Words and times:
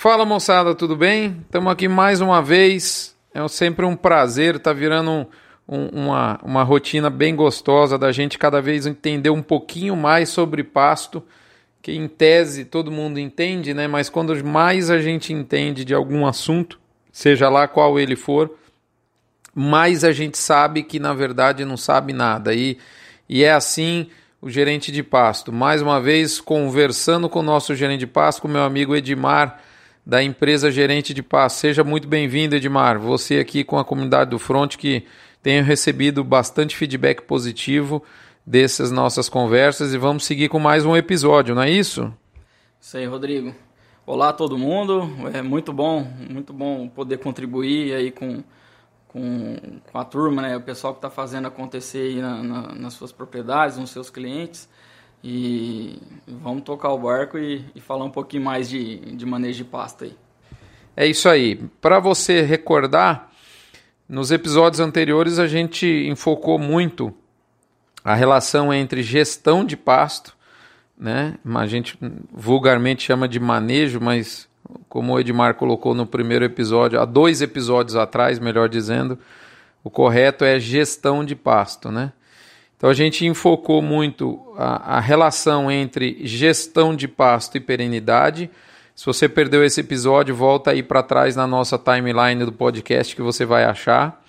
Fala 0.00 0.24
moçada, 0.24 0.74
tudo 0.74 0.96
bem? 0.96 1.42
Estamos 1.44 1.70
aqui 1.70 1.86
mais 1.86 2.22
uma 2.22 2.40
vez. 2.40 3.14
É 3.34 3.46
sempre 3.48 3.84
um 3.84 3.94
prazer, 3.94 4.58
tá 4.58 4.72
virando 4.72 5.10
um, 5.10 5.26
um, 5.68 5.88
uma, 5.88 6.40
uma 6.42 6.62
rotina 6.62 7.10
bem 7.10 7.36
gostosa 7.36 7.98
da 7.98 8.10
gente 8.10 8.38
cada 8.38 8.62
vez 8.62 8.86
entender 8.86 9.28
um 9.28 9.42
pouquinho 9.42 9.94
mais 9.94 10.30
sobre 10.30 10.64
pasto, 10.64 11.22
que 11.82 11.92
em 11.92 12.08
tese 12.08 12.64
todo 12.64 12.90
mundo 12.90 13.20
entende, 13.20 13.74
né? 13.74 13.86
Mas 13.86 14.08
quando 14.08 14.42
mais 14.42 14.88
a 14.88 14.98
gente 15.00 15.34
entende 15.34 15.84
de 15.84 15.92
algum 15.92 16.26
assunto, 16.26 16.80
seja 17.12 17.50
lá 17.50 17.68
qual 17.68 18.00
ele 18.00 18.16
for, 18.16 18.56
mais 19.54 20.02
a 20.02 20.12
gente 20.12 20.38
sabe 20.38 20.82
que 20.82 20.98
na 20.98 21.12
verdade 21.12 21.62
não 21.62 21.76
sabe 21.76 22.14
nada. 22.14 22.54
E, 22.54 22.78
e 23.28 23.44
é 23.44 23.52
assim 23.52 24.08
o 24.40 24.48
gerente 24.48 24.90
de 24.90 25.02
pasto. 25.02 25.52
Mais 25.52 25.82
uma 25.82 26.00
vez, 26.00 26.40
conversando 26.40 27.28
com 27.28 27.40
o 27.40 27.42
nosso 27.42 27.74
gerente 27.74 28.00
de 28.00 28.06
pasto, 28.06 28.40
com 28.40 28.48
meu 28.48 28.62
amigo 28.62 28.96
Edmar 28.96 29.68
da 30.10 30.20
empresa 30.20 30.72
Gerente 30.72 31.14
de 31.14 31.22
Paz. 31.22 31.52
Seja 31.52 31.84
muito 31.84 32.08
bem-vindo, 32.08 32.56
Edmar. 32.56 32.98
Você 32.98 33.38
aqui 33.38 33.62
com 33.62 33.78
a 33.78 33.84
comunidade 33.84 34.30
do 34.30 34.40
Front 34.40 34.76
que 34.76 35.06
tenho 35.40 35.62
recebido 35.62 36.24
bastante 36.24 36.76
feedback 36.76 37.22
positivo 37.22 38.02
dessas 38.44 38.90
nossas 38.90 39.28
conversas 39.28 39.94
e 39.94 39.98
vamos 39.98 40.24
seguir 40.24 40.48
com 40.48 40.58
mais 40.58 40.84
um 40.84 40.96
episódio, 40.96 41.54
não 41.54 41.62
é 41.62 41.70
isso? 41.70 42.12
Isso 42.80 42.96
aí, 42.96 43.06
Rodrigo. 43.06 43.54
Olá 44.04 44.30
a 44.30 44.32
todo 44.32 44.58
mundo. 44.58 45.08
É 45.32 45.42
muito 45.42 45.72
bom, 45.72 46.04
muito 46.28 46.52
bom 46.52 46.88
poder 46.88 47.18
contribuir 47.18 47.94
aí 47.94 48.10
com, 48.10 48.42
com, 49.06 49.58
com 49.92 49.96
a 49.96 50.04
turma, 50.04 50.42
né? 50.42 50.56
O 50.56 50.60
pessoal 50.60 50.92
que 50.92 50.98
está 50.98 51.08
fazendo 51.08 51.46
acontecer 51.46 52.08
aí 52.08 52.20
na, 52.20 52.42
na, 52.42 52.74
nas 52.74 52.94
suas 52.94 53.12
propriedades, 53.12 53.78
nos 53.78 53.90
seus 53.90 54.10
clientes. 54.10 54.68
E 55.22 55.98
vamos 56.26 56.62
tocar 56.62 56.90
o 56.90 56.98
barco 56.98 57.38
e, 57.38 57.64
e 57.74 57.80
falar 57.80 58.04
um 58.04 58.10
pouquinho 58.10 58.42
mais 58.42 58.68
de, 58.68 58.96
de 59.14 59.26
manejo 59.26 59.58
de 59.58 59.64
pasta 59.64 60.04
aí. 60.06 60.16
É 60.96 61.06
isso 61.06 61.28
aí. 61.28 61.56
Para 61.80 61.98
você 61.98 62.42
recordar, 62.42 63.30
nos 64.08 64.30
episódios 64.30 64.80
anteriores 64.80 65.38
a 65.38 65.46
gente 65.46 65.86
enfocou 66.08 66.58
muito 66.58 67.14
a 68.04 68.14
relação 68.14 68.72
entre 68.72 69.02
gestão 69.02 69.64
de 69.64 69.76
pasto, 69.76 70.36
né? 70.98 71.38
A 71.54 71.66
gente 71.66 71.98
vulgarmente 72.32 73.02
chama 73.02 73.28
de 73.28 73.38
manejo, 73.38 74.00
mas 74.00 74.48
como 74.88 75.12
o 75.12 75.20
Edmar 75.20 75.54
colocou 75.54 75.94
no 75.94 76.06
primeiro 76.06 76.44
episódio, 76.44 77.00
há 77.00 77.04
dois 77.04 77.42
episódios 77.42 77.96
atrás, 77.96 78.38
melhor 78.38 78.68
dizendo, 78.68 79.18
o 79.82 79.90
correto 79.90 80.44
é 80.44 80.58
gestão 80.58 81.24
de 81.24 81.34
pasto, 81.34 81.90
né? 81.90 82.12
Então 82.80 82.88
a 82.88 82.94
gente 82.94 83.26
enfocou 83.26 83.82
muito 83.82 84.40
a, 84.56 84.96
a, 84.96 85.00
relação 85.00 85.70
entre 85.70 86.16
gestão 86.26 86.96
de 86.96 87.06
pasto 87.06 87.58
e 87.58 87.60
perenidade. 87.60 88.50
Se 88.96 89.04
você 89.04 89.28
perdeu 89.28 89.62
esse 89.62 89.82
episódio, 89.82 90.34
volta 90.34 90.70
aí 90.70 90.82
para 90.82 91.02
trás 91.02 91.36
na 91.36 91.46
nossa 91.46 91.76
timeline 91.76 92.42
do 92.42 92.52
podcast 92.52 93.14
que 93.14 93.20
você 93.20 93.44
vai 93.44 93.64
achar. 93.64 94.24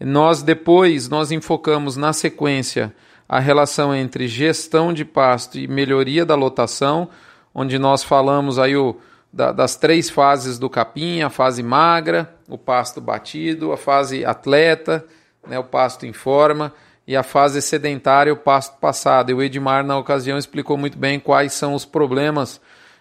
Nós 0.00 0.42
depois 0.42 1.08
nós 1.08 1.30
enfocamos 1.30 1.96
na 1.96 2.12
sequência 2.12 2.92
a 3.28 3.38
relação 3.38 3.94
entre 3.94 4.26
gestão 4.26 4.92
de 4.92 5.04
pasto 5.04 5.56
e 5.56 5.68
melhoria 5.68 6.26
da 6.26 6.34
lotação, 6.34 7.08
onde 7.54 7.78
nós 7.78 8.02
falamos 8.02 8.58
aí 8.58 8.76
o, 8.76 8.96
da, 9.32 9.52
das 9.52 9.76
três 9.76 10.10
fases 10.10 10.58
do 10.58 10.68
capim, 10.68 11.22
a 11.22 11.30
fase 11.30 11.62
magra, 11.62 12.34
o 12.48 12.58
pasto 12.58 13.00
batido, 13.00 13.70
a 13.70 13.76
fase 13.76 14.24
atleta, 14.24 15.06
né, 15.46 15.56
o 15.60 15.64
pasto 15.64 16.06
em 16.06 16.12
forma 16.12 16.72
e 17.08 17.16
a 17.16 17.22
fase 17.22 17.62
sedentária, 17.62 18.30
o 18.30 18.36
pasto 18.36 18.78
passado. 18.78 19.30
E 19.30 19.34
o 19.34 19.42
Edmar, 19.42 19.82
na 19.82 19.96
ocasião, 19.96 20.36
explicou 20.36 20.76
muito 20.76 20.98
bem 20.98 21.18
quais 21.18 21.54
são 21.54 21.72
os 21.72 21.86
problemas, 21.86 22.60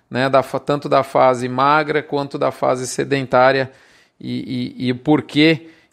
né, 0.10 0.30
da, 0.30 0.42
tanto 0.42 0.88
da 0.88 1.04
fase 1.04 1.50
magra 1.50 2.02
quanto 2.02 2.38
da 2.38 2.50
fase 2.50 2.88
sedentária 2.88 3.70
e, 4.18 4.80
e, 4.80 4.90
e 4.90 4.94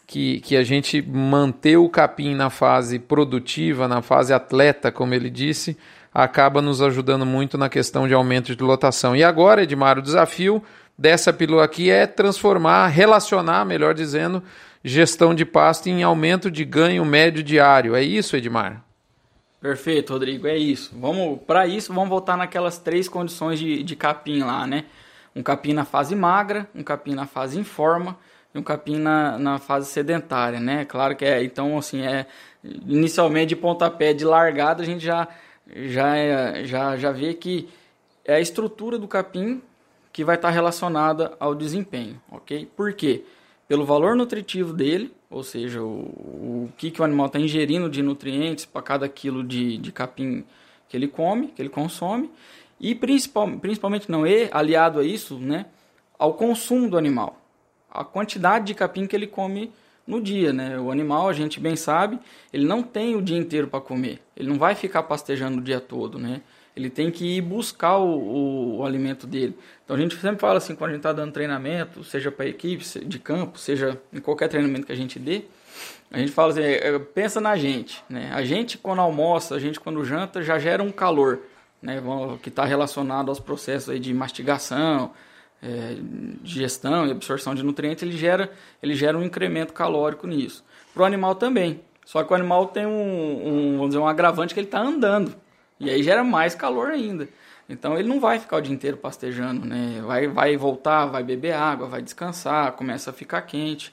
que, 0.07 0.39
que 0.39 0.55
a 0.55 0.63
gente 0.63 1.01
manter 1.01 1.75
o 1.75 1.89
capim 1.89 2.35
na 2.35 2.49
fase 2.49 2.99
produtiva, 2.99 3.85
na 3.85 4.01
fase 4.01 4.33
atleta, 4.33 4.93
como 4.93 5.13
ele 5.13 5.29
disse, 5.29 5.77
acaba 6.13 6.61
nos 6.61 6.81
ajudando 6.81 7.25
muito 7.25 7.57
na 7.57 7.67
questão 7.67 8.07
de 8.07 8.13
aumento 8.13 8.55
de 8.55 8.63
lotação. 8.63 9.13
E 9.13 9.25
agora, 9.25 9.63
Edmar, 9.63 9.99
o 9.99 10.01
desafio 10.01 10.63
dessa 10.97 11.33
pílula 11.33 11.63
aqui 11.63 11.89
é 11.89 12.07
transformar, 12.07 12.87
relacionar, 12.87 13.65
melhor 13.65 13.93
dizendo, 13.93 14.41
gestão 14.83 15.33
de 15.33 15.45
pasto 15.45 15.87
em 15.89 16.03
aumento 16.03 16.49
de 16.49 16.63
ganho 16.63 17.03
médio 17.03 17.43
diário. 17.43 17.95
É 17.95 18.03
isso, 18.03 18.35
Edmar? 18.35 18.83
Perfeito, 19.59 20.13
Rodrigo, 20.13 20.47
é 20.47 20.55
isso. 20.55 20.95
Vamos 20.95 21.39
para 21.41 21.65
isso, 21.65 21.91
vamos 21.91 22.09
voltar 22.09 22.37
naquelas 22.37 22.77
três 22.77 23.09
condições 23.09 23.57
de, 23.57 23.81
de 23.81 23.95
capim 23.95 24.43
lá, 24.43 24.67
né? 24.67 24.85
Um 25.35 25.41
capim 25.41 25.73
na 25.73 25.83
fase 25.83 26.15
magra, 26.15 26.69
um 26.75 26.83
capim 26.83 27.15
na 27.15 27.25
fase 27.25 27.59
informa 27.59 28.15
e 28.53 28.59
um 28.59 28.63
capim 28.63 28.97
na, 28.99 29.37
na 29.39 29.57
fase 29.57 29.89
sedentária, 29.89 30.59
né? 30.59 30.85
Claro 30.85 31.15
que 31.15 31.25
é, 31.25 31.43
então 31.43 31.77
assim, 31.77 32.03
é 32.03 32.27
inicialmente 32.63 33.47
de 33.47 33.55
pontapé 33.55 34.13
de 34.13 34.23
largada, 34.23 34.83
a 34.83 34.85
gente 34.85 35.03
já 35.03 35.27
já 35.87 36.15
é, 36.15 36.63
já 36.65 36.95
já 36.95 37.11
vê 37.11 37.33
que 37.33 37.67
é 38.23 38.35
a 38.35 38.39
estrutura 38.39 38.99
do 38.99 39.07
capim 39.07 39.61
que 40.15 40.23
vai 40.23 40.37
estar 40.37 40.49
relacionada 40.49 41.35
ao 41.41 41.53
desempenho, 41.53 42.21
OK? 42.31 42.69
Por 42.73 42.93
quê? 42.93 43.25
pelo 43.67 43.85
valor 43.85 44.15
nutritivo 44.15 44.73
dele, 44.73 45.13
ou 45.29 45.43
seja, 45.43 45.81
o, 45.81 45.87
o 45.87 46.69
que, 46.77 46.91
que 46.91 47.01
o 47.01 47.03
animal 47.03 47.27
está 47.27 47.39
ingerindo 47.39 47.89
de 47.89 48.01
nutrientes 48.01 48.65
para 48.65 48.81
cada 48.81 49.09
quilo 49.09 49.43
de, 49.43 49.77
de 49.77 49.91
capim 49.91 50.43
que 50.87 50.95
ele 50.95 51.07
come, 51.07 51.47
que 51.47 51.61
ele 51.61 51.69
consome, 51.69 52.29
e 52.79 52.93
principal, 52.93 53.49
principalmente 53.57 54.09
não 54.09 54.25
é 54.25 54.49
aliado 54.51 54.99
a 54.99 55.03
isso, 55.03 55.39
né, 55.39 55.65
ao 56.17 56.33
consumo 56.35 56.89
do 56.89 56.97
animal, 56.97 57.41
a 57.89 58.03
quantidade 58.03 58.67
de 58.67 58.75
capim 58.75 59.07
que 59.07 59.15
ele 59.15 59.27
come 59.27 59.71
no 60.05 60.21
dia, 60.21 60.53
né? 60.53 60.79
O 60.79 60.91
animal, 60.91 61.27
a 61.27 61.33
gente 61.33 61.59
bem 61.59 61.75
sabe, 61.75 62.19
ele 62.53 62.67
não 62.67 62.83
tem 62.83 63.15
o 63.15 63.21
dia 63.21 63.37
inteiro 63.37 63.67
para 63.67 63.81
comer, 63.81 64.21
ele 64.37 64.47
não 64.47 64.59
vai 64.59 64.75
ficar 64.75 65.01
pastejando 65.03 65.57
o 65.57 65.61
dia 65.61 65.81
todo, 65.81 66.19
né? 66.19 66.41
Ele 66.75 66.89
tem 66.89 67.09
que 67.09 67.37
ir 67.37 67.41
buscar 67.41 67.97
o, 67.97 68.17
o, 68.17 68.77
o, 68.77 68.85
alimento 68.85 69.25
dele. 69.25 69.57
Então 69.83 69.95
a 69.95 69.99
gente 69.99 70.15
sempre 70.17 70.39
fala 70.39 70.57
assim, 70.57 70.75
quando 70.75 70.89
a 70.89 70.93
gente 70.93 70.99
está 70.99 71.13
dando 71.13 71.31
treinamento, 71.31 72.03
seja 72.03 72.31
para 72.31 72.45
equipe 72.45 72.83
de 73.05 73.17
campo, 73.17 73.57
seja 73.57 73.99
em 74.11 74.19
qualquer 74.19 74.49
treinamento 74.49 74.85
que 74.85 74.91
a 74.91 74.95
gente 74.95 75.17
dê, 75.17 75.43
a 76.11 76.19
gente 76.19 76.31
fala 76.31 76.51
assim, 76.51 76.61
é, 76.61 76.87
é, 76.87 76.99
pensa 76.99 77.39
na 77.39 77.55
gente, 77.55 78.03
né? 78.09 78.29
A 78.33 78.43
gente 78.43 78.77
quando 78.77 78.99
almoça, 78.99 79.55
a 79.55 79.59
gente 79.59 79.79
quando 79.79 80.03
janta, 80.03 80.43
já 80.43 80.59
gera 80.59 80.83
um 80.83 80.91
calor, 80.91 81.39
né? 81.81 82.01
Que 82.41 82.49
está 82.49 82.65
relacionado 82.65 83.29
aos 83.29 83.39
processos 83.39 83.99
de 83.99 84.13
mastigação, 84.13 85.11
é, 85.63 85.95
digestão 86.41 87.07
e 87.07 87.11
absorção 87.11 87.55
de 87.55 87.63
nutrientes, 87.63 88.03
ele 88.03 88.17
gera, 88.17 88.51
ele 88.83 88.95
gera 88.95 89.17
um 89.17 89.23
incremento 89.23 89.73
calórico 89.73 90.27
nisso. 90.27 90.63
Para 90.93 91.03
o 91.03 91.05
animal 91.05 91.35
também. 91.35 91.81
Só 92.05 92.23
que 92.23 92.31
o 92.31 92.35
animal 92.35 92.67
tem 92.67 92.85
um, 92.85 92.91
um, 92.91 93.71
vamos 93.77 93.89
dizer, 93.89 93.99
um 93.99 94.07
agravante 94.07 94.53
que 94.53 94.59
ele 94.59 94.67
está 94.67 94.79
andando. 94.79 95.35
E 95.79 95.89
aí 95.89 96.01
gera 96.03 96.23
mais 96.23 96.55
calor 96.55 96.89
ainda. 96.89 97.27
Então 97.67 97.97
ele 97.97 98.07
não 98.07 98.19
vai 98.19 98.39
ficar 98.39 98.57
o 98.57 98.61
dia 98.61 98.73
inteiro 98.73 98.97
pastejando, 98.97 99.65
né? 99.65 100.01
Vai, 100.05 100.27
vai 100.27 100.55
voltar, 100.55 101.07
vai 101.07 101.23
beber 101.23 101.53
água, 101.53 101.87
vai 101.87 102.01
descansar, 102.01 102.71
começa 102.73 103.09
a 103.09 103.13
ficar 103.13 103.41
quente. 103.41 103.91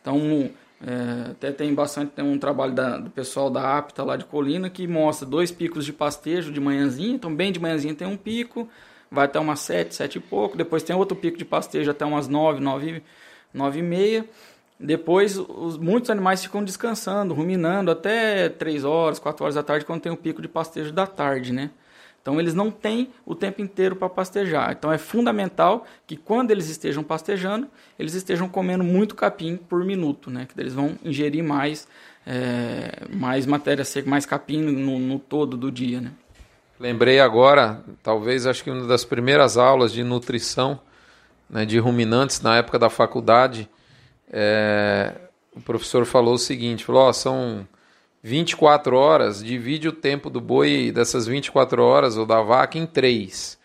Então 0.00 0.50
é, 0.82 1.30
até 1.32 1.52
tem 1.52 1.74
bastante, 1.74 2.12
tem 2.12 2.24
um 2.24 2.38
trabalho 2.38 2.72
da, 2.72 2.96
do 2.96 3.10
pessoal 3.10 3.50
da 3.50 3.76
APTA 3.76 4.02
lá 4.02 4.16
de 4.16 4.24
Colina 4.24 4.70
que 4.70 4.86
mostra 4.86 5.26
dois 5.26 5.52
picos 5.52 5.84
de 5.84 5.92
pastejo 5.92 6.50
de 6.52 6.60
manhãzinha. 6.60 7.14
Então 7.14 7.34
bem 7.34 7.52
de 7.52 7.60
manhãzinha 7.60 7.94
tem 7.94 8.08
um 8.08 8.16
pico, 8.16 8.68
vai 9.10 9.26
até 9.26 9.38
umas 9.38 9.60
sete, 9.60 9.94
sete 9.94 10.16
e 10.16 10.20
pouco. 10.20 10.56
Depois 10.56 10.82
tem 10.82 10.96
outro 10.96 11.16
pico 11.16 11.36
de 11.36 11.44
pastejo 11.44 11.90
até 11.90 12.04
umas 12.04 12.26
nove, 12.28 12.60
nove, 12.60 13.02
nove 13.52 13.80
e 13.80 13.82
meia. 13.82 14.26
Depois, 14.80 15.36
os, 15.36 15.76
muitos 15.76 16.08
animais 16.08 16.42
ficam 16.42 16.64
descansando, 16.64 17.34
ruminando 17.34 17.90
até 17.90 18.48
3 18.48 18.82
horas, 18.84 19.18
4 19.18 19.44
horas 19.44 19.54
da 19.54 19.62
tarde, 19.62 19.84
quando 19.84 20.00
tem 20.00 20.10
o 20.10 20.16
pico 20.16 20.40
de 20.40 20.48
pastejo 20.48 20.90
da 20.90 21.06
tarde, 21.06 21.52
né? 21.52 21.70
Então, 22.22 22.40
eles 22.40 22.54
não 22.54 22.70
têm 22.70 23.10
o 23.24 23.34
tempo 23.34 23.60
inteiro 23.62 23.96
para 23.96 24.08
pastejar. 24.08 24.72
Então, 24.72 24.90
é 24.90 24.98
fundamental 24.98 25.86
que 26.06 26.16
quando 26.16 26.50
eles 26.50 26.68
estejam 26.68 27.02
pastejando, 27.02 27.66
eles 27.98 28.14
estejam 28.14 28.48
comendo 28.48 28.82
muito 28.82 29.14
capim 29.14 29.56
por 29.56 29.84
minuto, 29.84 30.30
né? 30.30 30.46
Que 30.46 30.58
eles 30.58 30.72
vão 30.72 30.98
ingerir 31.04 31.44
mais, 31.44 31.86
é, 32.26 33.06
mais 33.10 33.44
matéria 33.46 33.84
seca, 33.84 34.08
mais 34.08 34.24
capim 34.24 34.62
no, 34.62 34.98
no 34.98 35.18
todo 35.18 35.56
do 35.56 35.70
dia, 35.70 36.00
né? 36.00 36.10
Lembrei 36.78 37.20
agora, 37.20 37.82
talvez 38.02 38.46
acho 38.46 38.64
que 38.64 38.70
uma 38.70 38.86
das 38.86 39.04
primeiras 39.04 39.58
aulas 39.58 39.92
de 39.92 40.02
nutrição 40.02 40.80
né, 41.48 41.66
de 41.66 41.78
ruminantes 41.78 42.40
na 42.40 42.56
época 42.56 42.78
da 42.78 42.88
faculdade, 42.88 43.68
é, 44.30 45.12
o 45.54 45.60
professor 45.60 46.04
falou 46.04 46.34
o 46.34 46.38
seguinte: 46.38 46.84
falou, 46.84 47.08
oh, 47.08 47.12
são 47.12 47.66
24 48.22 48.96
horas, 48.96 49.42
divide 49.42 49.88
o 49.88 49.92
tempo 49.92 50.30
do 50.30 50.40
boi 50.40 50.92
dessas 50.92 51.26
24 51.26 51.82
horas 51.82 52.16
ou 52.16 52.26
da 52.26 52.40
vaca 52.40 52.78
em 52.78 52.86
três. 52.86 53.58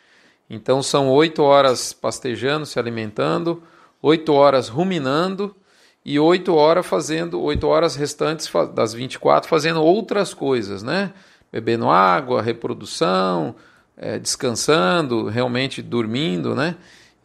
Então 0.50 0.82
são 0.82 1.10
8 1.10 1.42
horas 1.42 1.94
pastejando, 1.94 2.66
se 2.66 2.80
alimentando, 2.80 3.62
8 4.02 4.32
horas 4.32 4.70
ruminando 4.70 5.56
e 6.04 6.20
8 6.20 6.54
horas 6.54 6.86
fazendo, 6.86 7.42
8 7.42 7.68
horas 7.68 7.96
restantes 7.96 8.50
das 8.74 8.94
24 8.94 9.50
fazendo 9.50 9.82
outras 9.82 10.34
coisas, 10.34 10.84
né? 10.84 11.12
Bebendo 11.52 11.90
água, 11.90 12.42
reprodução, 12.42 13.56
é, 13.98 14.20
descansando, 14.20 15.28
realmente 15.28 15.82
dormindo, 15.82 16.54
né? 16.54 16.76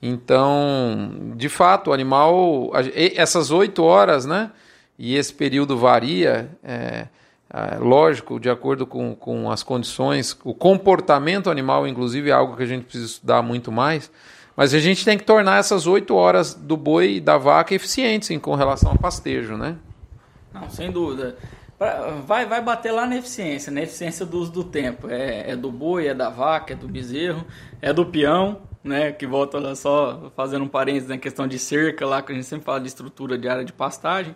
Então, 0.02 1.35
de 1.37 1.49
fato, 1.49 1.91
o 1.91 1.93
animal, 1.93 2.73
essas 3.14 3.50
oito 3.50 3.82
horas, 3.82 4.25
né? 4.25 4.50
E 4.99 5.17
esse 5.17 5.32
período 5.32 5.76
varia, 5.76 6.50
é, 6.62 7.06
é, 7.52 7.76
lógico, 7.79 8.38
de 8.38 8.49
acordo 8.49 8.87
com, 8.87 9.14
com 9.14 9.50
as 9.50 9.62
condições, 9.62 10.38
o 10.44 10.55
comportamento 10.55 11.50
animal, 11.50 11.87
inclusive, 11.87 12.31
é 12.31 12.32
algo 12.32 12.56
que 12.56 12.62
a 12.62 12.67
gente 12.67 12.85
precisa 12.85 13.06
estudar 13.06 13.43
muito 13.43 13.70
mais. 13.70 14.11
Mas 14.56 14.75
a 14.75 14.79
gente 14.79 15.05
tem 15.05 15.17
que 15.17 15.25
tornar 15.25 15.58
essas 15.58 15.87
oito 15.87 16.14
horas 16.14 16.55
do 16.55 16.76
boi 16.76 17.17
e 17.17 17.20
da 17.20 17.38
vaca 17.38 17.75
eficientes 17.75 18.31
em, 18.31 18.38
com 18.38 18.55
relação 18.55 18.93
ao 18.93 18.99
pastejo, 18.99 19.56
né? 19.56 19.76
Não, 20.53 20.69
sem 20.69 20.91
dúvida. 20.91 21.37
Vai, 22.26 22.44
vai 22.44 22.61
bater 22.61 22.93
lá 22.93 23.06
na 23.06 23.17
eficiência, 23.17 23.73
na 23.73 23.81
eficiência 23.81 24.26
do 24.26 24.38
uso 24.38 24.53
do 24.53 24.64
tempo. 24.64 25.08
É, 25.08 25.53
é 25.53 25.56
do 25.56 25.73
boi, 25.73 26.08
é 26.08 26.14
da 26.14 26.29
vaca, 26.29 26.75
é 26.75 26.76
do 26.76 26.87
bezerro, 26.87 27.43
é 27.81 27.91
do 27.91 28.05
peão, 28.05 28.58
né? 28.82 29.12
Que 29.12 29.27
volta 29.27 29.59
lá 29.59 29.75
só 29.75 30.32
fazendo 30.37 30.65
um 30.65 30.69
parênteses 30.69 31.09
na 31.09 31.19
questão 31.19 31.47
de 31.47 31.59
cerca 31.59 32.06
lá, 32.06 32.23
que 32.23 32.32
a 32.32 32.35
gente 32.35 32.47
sempre 32.47 32.65
fala 32.65 32.81
de 32.81 32.88
estrutura 32.88 33.38
de 33.38 33.49
área 33.49 33.65
de 33.65 33.73
pastagem. 33.73 34.35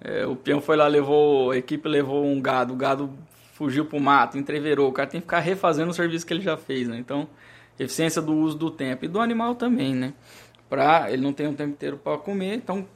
É, 0.00 0.26
o 0.26 0.36
peão 0.36 0.60
foi 0.60 0.76
lá, 0.76 0.86
levou, 0.86 1.50
a 1.50 1.56
equipe 1.56 1.88
levou 1.88 2.24
um 2.24 2.40
gado, 2.40 2.74
o 2.74 2.76
gado 2.76 3.10
fugiu 3.54 3.86
pro 3.86 4.00
mato, 4.00 4.36
entreverou. 4.36 4.88
O 4.88 4.92
cara 4.92 5.08
tem 5.08 5.20
que 5.20 5.26
ficar 5.26 5.40
refazendo 5.40 5.90
o 5.90 5.94
serviço 5.94 6.26
que 6.26 6.34
ele 6.34 6.42
já 6.42 6.56
fez, 6.56 6.88
né? 6.88 6.98
Então, 6.98 7.28
eficiência 7.78 8.20
do 8.20 8.34
uso 8.34 8.56
do 8.58 8.70
tempo 8.70 9.04
e 9.04 9.08
do 9.08 9.20
animal 9.20 9.54
também, 9.54 9.94
né? 9.94 10.12
Pra, 10.68 11.10
ele 11.10 11.22
não 11.22 11.32
tem 11.32 11.46
um 11.46 11.54
tempo 11.54 11.70
inteiro 11.70 11.96
para 11.96 12.18
comer, 12.18 12.54
então 12.54 12.86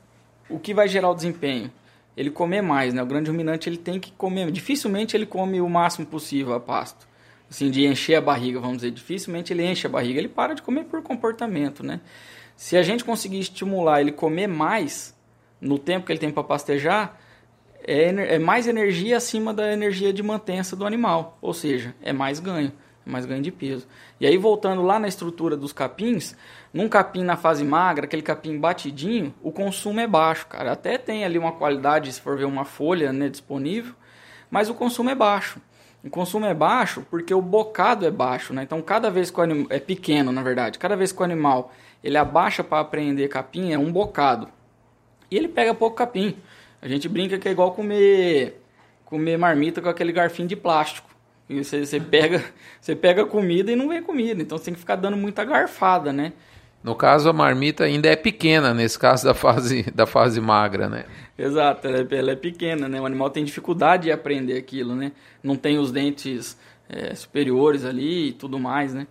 o 0.50 0.58
que 0.58 0.74
vai 0.74 0.88
gerar 0.88 1.10
o 1.10 1.14
desempenho? 1.14 1.70
Ele 2.16 2.30
comer 2.30 2.62
mais, 2.62 2.92
né? 2.92 3.02
O 3.02 3.06
grande 3.06 3.30
ruminante 3.30 3.68
ele 3.68 3.76
tem 3.76 4.00
que 4.00 4.10
comer, 4.12 4.50
dificilmente 4.50 5.16
ele 5.16 5.26
come 5.26 5.60
o 5.60 5.68
máximo 5.68 6.06
possível 6.06 6.54
a 6.54 6.60
pasto. 6.60 7.07
Assim, 7.50 7.70
de 7.70 7.86
encher 7.86 8.16
a 8.16 8.20
barriga, 8.20 8.60
vamos 8.60 8.78
dizer, 8.78 8.90
dificilmente 8.90 9.52
ele 9.52 9.64
enche 9.64 9.86
a 9.86 9.90
barriga, 9.90 10.18
ele 10.18 10.28
para 10.28 10.54
de 10.54 10.62
comer 10.62 10.84
por 10.84 11.02
comportamento, 11.02 11.82
né? 11.82 12.00
Se 12.56 12.76
a 12.76 12.82
gente 12.82 13.04
conseguir 13.04 13.38
estimular 13.38 14.00
ele 14.00 14.12
comer 14.12 14.46
mais 14.46 15.16
no 15.60 15.78
tempo 15.78 16.04
que 16.04 16.12
ele 16.12 16.18
tem 16.18 16.30
para 16.30 16.44
pastejar, 16.44 17.18
é, 17.82 18.34
é 18.34 18.38
mais 18.38 18.66
energia 18.66 19.16
acima 19.16 19.54
da 19.54 19.72
energia 19.72 20.12
de 20.12 20.22
mantença 20.22 20.76
do 20.76 20.84
animal, 20.84 21.38
ou 21.40 21.54
seja, 21.54 21.94
é 22.02 22.12
mais 22.12 22.38
ganho 22.38 22.72
mais 23.08 23.24
ganho 23.24 23.42
de 23.42 23.50
peso. 23.50 23.86
E 24.20 24.26
aí, 24.26 24.36
voltando 24.36 24.82
lá 24.82 24.98
na 24.98 25.08
estrutura 25.08 25.56
dos 25.56 25.72
capins, 25.72 26.36
num 26.72 26.88
capim 26.88 27.24
na 27.24 27.36
fase 27.36 27.64
magra, 27.64 28.04
aquele 28.04 28.22
capim 28.22 28.58
batidinho, 28.58 29.34
o 29.42 29.50
consumo 29.50 30.00
é 30.00 30.06
baixo, 30.06 30.46
cara. 30.46 30.72
Até 30.72 30.98
tem 30.98 31.24
ali 31.24 31.38
uma 31.38 31.52
qualidade, 31.52 32.12
se 32.12 32.20
for 32.20 32.36
ver 32.36 32.44
uma 32.44 32.64
folha 32.64 33.12
né, 33.12 33.28
disponível, 33.28 33.94
mas 34.50 34.68
o 34.68 34.74
consumo 34.74 35.10
é 35.10 35.14
baixo. 35.14 35.60
O 36.04 36.10
consumo 36.10 36.46
é 36.46 36.54
baixo 36.54 37.04
porque 37.10 37.34
o 37.34 37.42
bocado 37.42 38.06
é 38.06 38.10
baixo, 38.10 38.52
né? 38.52 38.62
Então, 38.62 38.80
cada 38.80 39.10
vez 39.10 39.30
que 39.30 39.40
o 39.40 39.42
animal... 39.42 39.66
É 39.70 39.78
pequeno, 39.78 40.30
na 40.30 40.42
verdade. 40.42 40.78
Cada 40.78 40.96
vez 40.96 41.12
que 41.12 41.20
o 41.20 41.24
animal 41.24 41.72
ele 42.02 42.16
abaixa 42.16 42.62
para 42.62 42.80
apreender 42.80 43.28
capim, 43.28 43.72
é 43.72 43.78
um 43.78 43.90
bocado. 43.90 44.48
E 45.30 45.36
ele 45.36 45.48
pega 45.48 45.74
pouco 45.74 45.96
capim. 45.96 46.36
A 46.80 46.88
gente 46.88 47.08
brinca 47.08 47.38
que 47.38 47.48
é 47.48 47.50
igual 47.50 47.72
comer, 47.72 48.62
comer 49.04 49.36
marmita 49.36 49.82
com 49.82 49.88
aquele 49.88 50.12
garfinho 50.12 50.48
de 50.48 50.56
plástico. 50.56 51.08
Você, 51.50 51.98
pega, 51.98 52.44
você 52.80 52.94
pega 52.94 53.24
comida 53.26 53.72
e 53.72 53.76
não 53.76 53.88
vem 53.88 54.02
comida. 54.02 54.40
Então 54.40 54.56
você 54.56 54.66
tem 54.66 54.74
que 54.74 54.80
ficar 54.80 54.96
dando 54.96 55.16
muita 55.16 55.44
garfada, 55.44 56.12
né? 56.12 56.32
No 56.82 56.94
caso, 56.94 57.28
a 57.28 57.32
marmita 57.32 57.84
ainda 57.84 58.08
é 58.08 58.16
pequena, 58.16 58.72
nesse 58.72 58.98
caso 58.98 59.24
da 59.24 59.34
fase, 59.34 59.90
da 59.94 60.06
fase 60.06 60.40
magra, 60.40 60.88
né? 60.88 61.04
Exato, 61.36 61.86
ela 61.86 61.98
é, 61.98 62.16
ela 62.16 62.30
é 62.32 62.36
pequena, 62.36 62.88
né? 62.88 63.00
O 63.00 63.06
animal 63.06 63.30
tem 63.30 63.44
dificuldade 63.44 64.04
de 64.04 64.12
aprender 64.12 64.56
aquilo, 64.56 64.94
né? 64.94 65.12
Não 65.42 65.56
tem 65.56 65.78
os 65.78 65.90
dentes 65.90 66.56
é, 66.88 67.14
superiores 67.14 67.84
ali 67.84 68.28
e 68.28 68.32
tudo 68.32 68.58
mais, 68.58 68.94
né? 68.94 69.06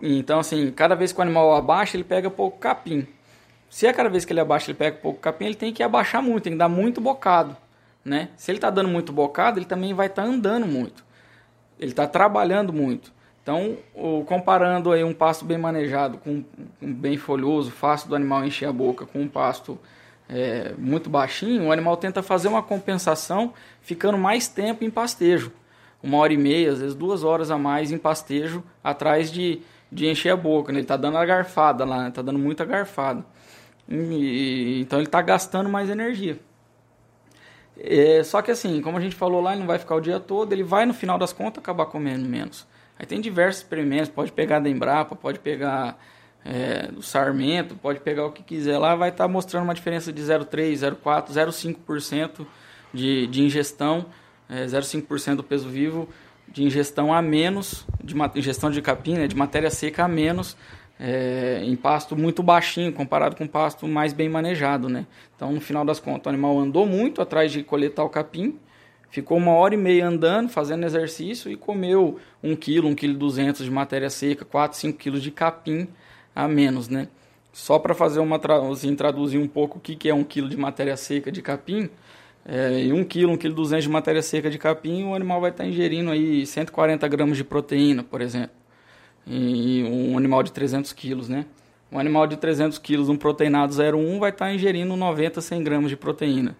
Então, 0.00 0.38
assim, 0.38 0.70
cada 0.70 0.94
vez 0.94 1.12
que 1.12 1.18
o 1.18 1.22
animal 1.22 1.54
abaixa, 1.54 1.96
ele 1.96 2.04
pega 2.04 2.30
pouco 2.30 2.58
capim. 2.58 3.06
Se 3.68 3.86
a 3.86 3.92
cada 3.92 4.08
vez 4.08 4.24
que 4.24 4.32
ele 4.32 4.40
abaixa, 4.40 4.70
ele 4.70 4.78
pega 4.78 4.96
pouco 4.96 5.20
capim, 5.20 5.46
ele 5.46 5.54
tem 5.54 5.72
que 5.72 5.82
abaixar 5.82 6.22
muito, 6.22 6.44
tem 6.44 6.52
que 6.52 6.58
dar 6.58 6.68
muito 6.68 7.00
bocado, 7.00 7.56
né? 8.04 8.30
Se 8.36 8.50
ele 8.50 8.58
está 8.58 8.70
dando 8.70 8.88
muito 8.88 9.12
bocado, 9.12 9.58
ele 9.58 9.66
também 9.66 9.92
vai 9.92 10.06
estar 10.06 10.22
tá 10.22 10.28
andando 10.28 10.66
muito 10.66 11.06
ele 11.78 11.90
está 11.90 12.06
trabalhando 12.06 12.72
muito. 12.72 13.12
Então, 13.46 13.76
comparando 14.26 14.90
aí 14.90 15.04
um 15.04 15.14
pasto 15.14 15.44
bem 15.44 15.56
manejado, 15.56 16.18
com, 16.18 16.42
com, 16.80 16.92
bem 16.92 17.16
folhoso, 17.16 17.70
fácil 17.70 18.08
do 18.08 18.16
animal 18.16 18.44
encher 18.44 18.68
a 18.68 18.72
boca, 18.72 19.06
com 19.06 19.20
um 19.20 19.28
pasto 19.28 19.78
é, 20.28 20.74
muito 20.76 21.08
baixinho, 21.08 21.66
o 21.66 21.70
animal 21.70 21.96
tenta 21.96 22.24
fazer 22.24 22.48
uma 22.48 22.60
compensação 22.60 23.54
ficando 23.80 24.18
mais 24.18 24.48
tempo 24.48 24.82
em 24.82 24.90
pastejo. 24.90 25.52
Uma 26.02 26.18
hora 26.18 26.32
e 26.32 26.36
meia, 26.36 26.72
às 26.72 26.80
vezes 26.80 26.96
duas 26.96 27.22
horas 27.22 27.48
a 27.52 27.56
mais 27.56 27.92
em 27.92 27.98
pastejo, 27.98 28.64
atrás 28.82 29.30
de, 29.30 29.60
de 29.92 30.08
encher 30.08 30.30
a 30.30 30.36
boca. 30.36 30.72
Né? 30.72 30.80
Ele 30.80 30.84
está 30.84 30.96
dando 30.96 31.16
a 31.16 31.24
garfada 31.24 31.84
lá, 31.84 32.08
está 32.08 32.22
dando 32.22 32.40
muita 32.40 32.64
garfada. 32.64 33.24
E, 33.88 34.80
então 34.80 34.98
ele 34.98 35.06
está 35.06 35.22
gastando 35.22 35.68
mais 35.68 35.88
energia. 35.88 36.36
É, 37.78 38.24
só 38.24 38.42
que 38.42 38.50
assim, 38.50 38.82
como 38.82 38.98
a 38.98 39.00
gente 39.00 39.14
falou 39.14 39.40
lá, 39.40 39.52
ele 39.52 39.60
não 39.60 39.68
vai 39.68 39.78
ficar 39.78 39.94
o 39.94 40.00
dia 40.00 40.18
todo, 40.18 40.52
ele 40.52 40.64
vai 40.64 40.84
no 40.84 40.92
final 40.92 41.16
das 41.16 41.32
contas 41.32 41.62
acabar 41.62 41.86
comendo 41.86 42.28
menos. 42.28 42.66
Aí 42.98 43.06
tem 43.06 43.20
diversos 43.20 43.62
experimentos, 43.62 44.08
pode 44.08 44.32
pegar 44.32 44.58
da 44.58 44.68
Embrapa, 44.68 45.14
pode 45.14 45.38
pegar 45.38 45.98
é, 46.44 46.88
do 46.88 47.02
Sarmento, 47.02 47.74
pode 47.76 48.00
pegar 48.00 48.26
o 48.26 48.32
que 48.32 48.42
quiser 48.42 48.78
lá, 48.78 48.94
vai 48.94 49.10
estar 49.10 49.24
tá 49.24 49.28
mostrando 49.28 49.64
uma 49.64 49.74
diferença 49.74 50.12
de 50.12 50.22
0,3, 50.22 50.72
0,4, 50.74 51.32
0,5% 51.32 52.46
de, 52.92 53.26
de 53.26 53.42
ingestão, 53.42 54.06
é, 54.48 54.64
0,5% 54.66 55.36
do 55.36 55.44
peso 55.44 55.68
vivo 55.68 56.08
de 56.48 56.62
ingestão 56.62 57.12
a 57.12 57.20
menos, 57.20 57.84
de 58.02 58.14
ingestão 58.36 58.70
de 58.70 58.80
capim, 58.80 59.14
né, 59.14 59.26
de 59.26 59.36
matéria 59.36 59.68
seca 59.68 60.04
a 60.04 60.08
menos 60.08 60.56
é, 60.98 61.60
em 61.62 61.76
pasto 61.76 62.16
muito 62.16 62.42
baixinho 62.42 62.92
comparado 62.92 63.36
com 63.36 63.46
pasto 63.46 63.86
mais 63.86 64.12
bem 64.12 64.28
manejado, 64.28 64.88
né? 64.88 65.06
Então, 65.34 65.52
no 65.52 65.60
final 65.60 65.84
das 65.84 66.00
contas, 66.00 66.26
o 66.26 66.28
animal 66.30 66.58
andou 66.58 66.86
muito 66.86 67.20
atrás 67.20 67.52
de 67.52 67.62
coletar 67.62 68.04
o 68.04 68.08
capim, 68.08 68.58
ficou 69.20 69.36
uma 69.38 69.52
hora 69.52 69.74
e 69.74 69.76
meia 69.76 70.06
andando, 70.06 70.48
fazendo 70.48 70.84
exercício 70.84 71.50
e 71.50 71.56
comeu 71.56 72.18
um 72.42 72.54
quilo, 72.54 72.88
um 72.88 72.94
quilo 72.94 73.14
duzentos 73.14 73.64
de 73.64 73.70
matéria 73.70 74.10
seca, 74.10 74.44
4, 74.44 74.78
5 74.78 74.98
quilos 74.98 75.22
de 75.22 75.30
capim 75.30 75.88
a 76.34 76.46
menos, 76.46 76.88
né? 76.88 77.08
Só 77.52 77.78
para 77.78 77.94
fazer 77.94 78.20
uma 78.20 78.40
assim, 78.70 78.94
traduzir 78.94 79.38
um 79.38 79.48
pouco 79.48 79.78
o 79.78 79.80
que, 79.80 79.96
que 79.96 80.08
é 80.08 80.14
um 80.14 80.22
quilo 80.22 80.48
de 80.48 80.56
matéria 80.56 80.96
seca 80.96 81.32
de 81.32 81.42
capim, 81.42 81.88
é, 82.44 82.84
e 82.84 82.92
um 82.92 83.02
quilo, 83.02 83.32
um 83.32 83.36
quilo 83.36 83.54
duzentos 83.54 83.84
de 83.84 83.90
matéria 83.90 84.22
seca 84.22 84.50
de 84.50 84.58
capim, 84.58 85.04
o 85.04 85.14
animal 85.14 85.40
vai 85.40 85.50
estar 85.50 85.64
tá 85.64 85.70
ingerindo 85.70 86.10
aí 86.10 86.46
140 86.46 87.08
gramas 87.08 87.36
de 87.36 87.44
proteína, 87.44 88.04
por 88.04 88.20
exemplo 88.20 88.66
e 89.26 89.82
um 89.82 90.16
animal 90.16 90.42
de 90.42 90.52
300 90.52 90.92
quilos, 90.92 91.28
né? 91.28 91.46
Um 91.90 91.98
animal 91.98 92.26
de 92.26 92.36
300 92.36 92.78
quilos, 92.78 93.08
um 93.08 93.16
proteinado 93.16 93.72
0,1 93.72 94.18
vai 94.18 94.30
estar 94.30 94.52
ingerindo 94.52 94.96
90, 94.96 95.40
100 95.40 95.64
gramas 95.64 95.90
de 95.90 95.96
proteína. 95.96 96.56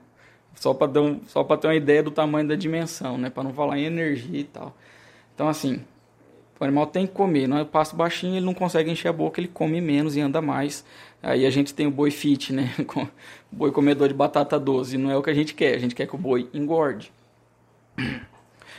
Só 0.57 0.75
para 0.75 1.01
um, 1.01 1.21
só 1.27 1.45
ter 1.45 1.67
uma 1.69 1.75
ideia 1.75 2.03
do 2.03 2.11
tamanho 2.11 2.49
da 2.49 2.57
dimensão, 2.57 3.17
né? 3.17 3.31
Para 3.31 3.45
não 3.45 3.53
falar 3.53 3.79
em 3.79 3.85
energia 3.85 4.41
e 4.41 4.45
tal. 4.45 4.75
Então, 5.35 5.49
assim, 5.49 5.81
o 6.59 6.65
animal 6.65 6.87
tem 6.87 7.07
que 7.07 7.13
comer. 7.13 7.47
Não 7.47 7.59
é 7.59 7.65
passo 7.65 7.95
baixinho, 7.95 8.37
ele 8.37 8.47
não 8.47 8.55
consegue 8.55 8.91
encher 8.91 9.09
a 9.09 9.13
boca, 9.13 9.39
ele 9.39 9.49
come 9.49 9.81
menos 9.81 10.17
e 10.17 10.21
anda 10.21 10.41
mais. 10.41 10.85
Aí 11.23 11.45
a 11.47 11.51
gente 11.51 11.75
tem 11.75 11.87
o 11.87 11.91
boi 11.91 12.11
fit, 12.11 12.53
né? 12.53 12.75
Boi 13.53 13.71
comedor 13.71 14.09
de 14.09 14.15
batata 14.15 14.59
doce. 14.59 14.99
Não 14.99 15.11
é 15.11 15.17
o 15.17 15.23
que 15.23 15.31
a 15.31 15.35
gente 15.35 15.55
quer. 15.55 15.75
A 15.75 15.79
gente 15.79 15.95
quer 15.95 16.07
que 16.07 16.15
o 16.15 16.19
boi 16.19 16.49
engorde. 16.53 17.13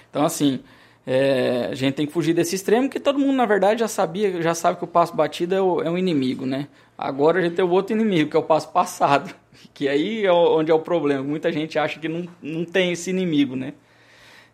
Então, 0.10 0.26
assim, 0.26 0.62
é, 1.10 1.70
a 1.72 1.74
gente 1.74 1.94
tem 1.94 2.06
que 2.06 2.12
fugir 2.12 2.34
desse 2.34 2.54
extremo, 2.54 2.90
que 2.90 3.00
todo 3.00 3.18
mundo, 3.18 3.38
na 3.38 3.46
verdade, 3.46 3.80
já 3.80 3.88
sabia, 3.88 4.42
já 4.42 4.54
sabe 4.54 4.78
que 4.78 4.84
o 4.84 4.88
passo 4.88 5.16
batido 5.16 5.56
é, 5.56 5.62
o, 5.62 5.82
é 5.82 5.90
um 5.90 5.98
inimigo, 5.98 6.46
né? 6.46 6.68
Agora 6.98 7.40
a 7.40 7.42
gente 7.42 7.56
tem 7.56 7.64
o 7.64 7.70
outro 7.70 7.96
inimigo, 7.96 8.30
que 8.30 8.36
é 8.36 8.40
o 8.40 8.44
passo 8.44 8.74
passado, 8.74 9.34
que 9.74 9.88
aí 9.88 10.26
é 10.26 10.34
onde 10.34 10.70
é 10.70 10.74
o 10.74 10.82
problema. 10.82 11.24
Muita 11.24 11.50
gente 11.50 11.80
acha 11.80 11.98
que 11.98 12.10
não, 12.10 12.28
não 12.42 12.66
tem 12.66 12.92
esse 12.92 13.10
inimigo, 13.10 13.56
né? 13.56 13.74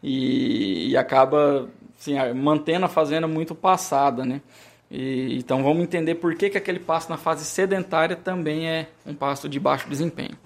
E, 0.03 0.91
e 0.91 0.98
acaba 0.98 1.67
assim, 2.00 2.13
mantendo 2.36 2.86
a 2.86 2.89
fazenda 2.89 3.27
muito 3.27 3.55
passada, 3.55 4.24
né? 4.24 4.39
E, 4.91 5.36
então 5.39 5.63
vamos 5.63 5.81
entender 5.81 6.15
por 6.15 6.36
que, 6.36 6.51
que 6.51 6.57
aquele 6.57 6.79
passo 6.79 7.10
na 7.10 7.17
fase 7.17 7.45
sedentária 7.45 8.15
também 8.15 8.69
é 8.69 8.89
um 9.07 9.15
passo 9.15 9.50
de 9.50 9.60
baixo 9.60 9.89
desempenho. 9.89 10.38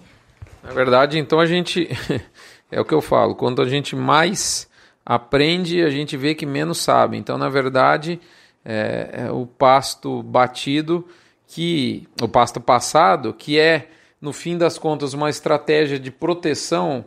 Na 0.63 0.71
verdade, 0.71 1.19
então 1.19 1.37
a 1.37 1.45
gente. 1.45 1.89
é 2.71 2.79
o 2.79 2.85
que 2.85 2.93
eu 2.93 3.01
falo, 3.01 3.35
quando 3.35 3.61
a 3.61 3.67
gente 3.67 3.93
mais 3.93 4.69
aprende, 5.07 5.81
a 5.81 5.89
gente 5.89 6.17
vê 6.17 6.35
que 6.35 6.45
menos 6.45 6.79
sabe. 6.79 7.15
Então, 7.15 7.37
na 7.37 7.47
verdade, 7.47 8.19
é, 8.65 9.23
é 9.25 9.31
o 9.31 9.45
pasto 9.45 10.21
batido, 10.21 11.07
que 11.47 12.05
o 12.21 12.27
pasto 12.27 12.59
passado, 12.59 13.33
que 13.33 13.57
é, 13.57 13.87
no 14.19 14.33
fim 14.33 14.57
das 14.57 14.77
contas, 14.77 15.13
uma 15.13 15.29
estratégia 15.29 15.97
de 15.97 16.11
proteção. 16.11 17.05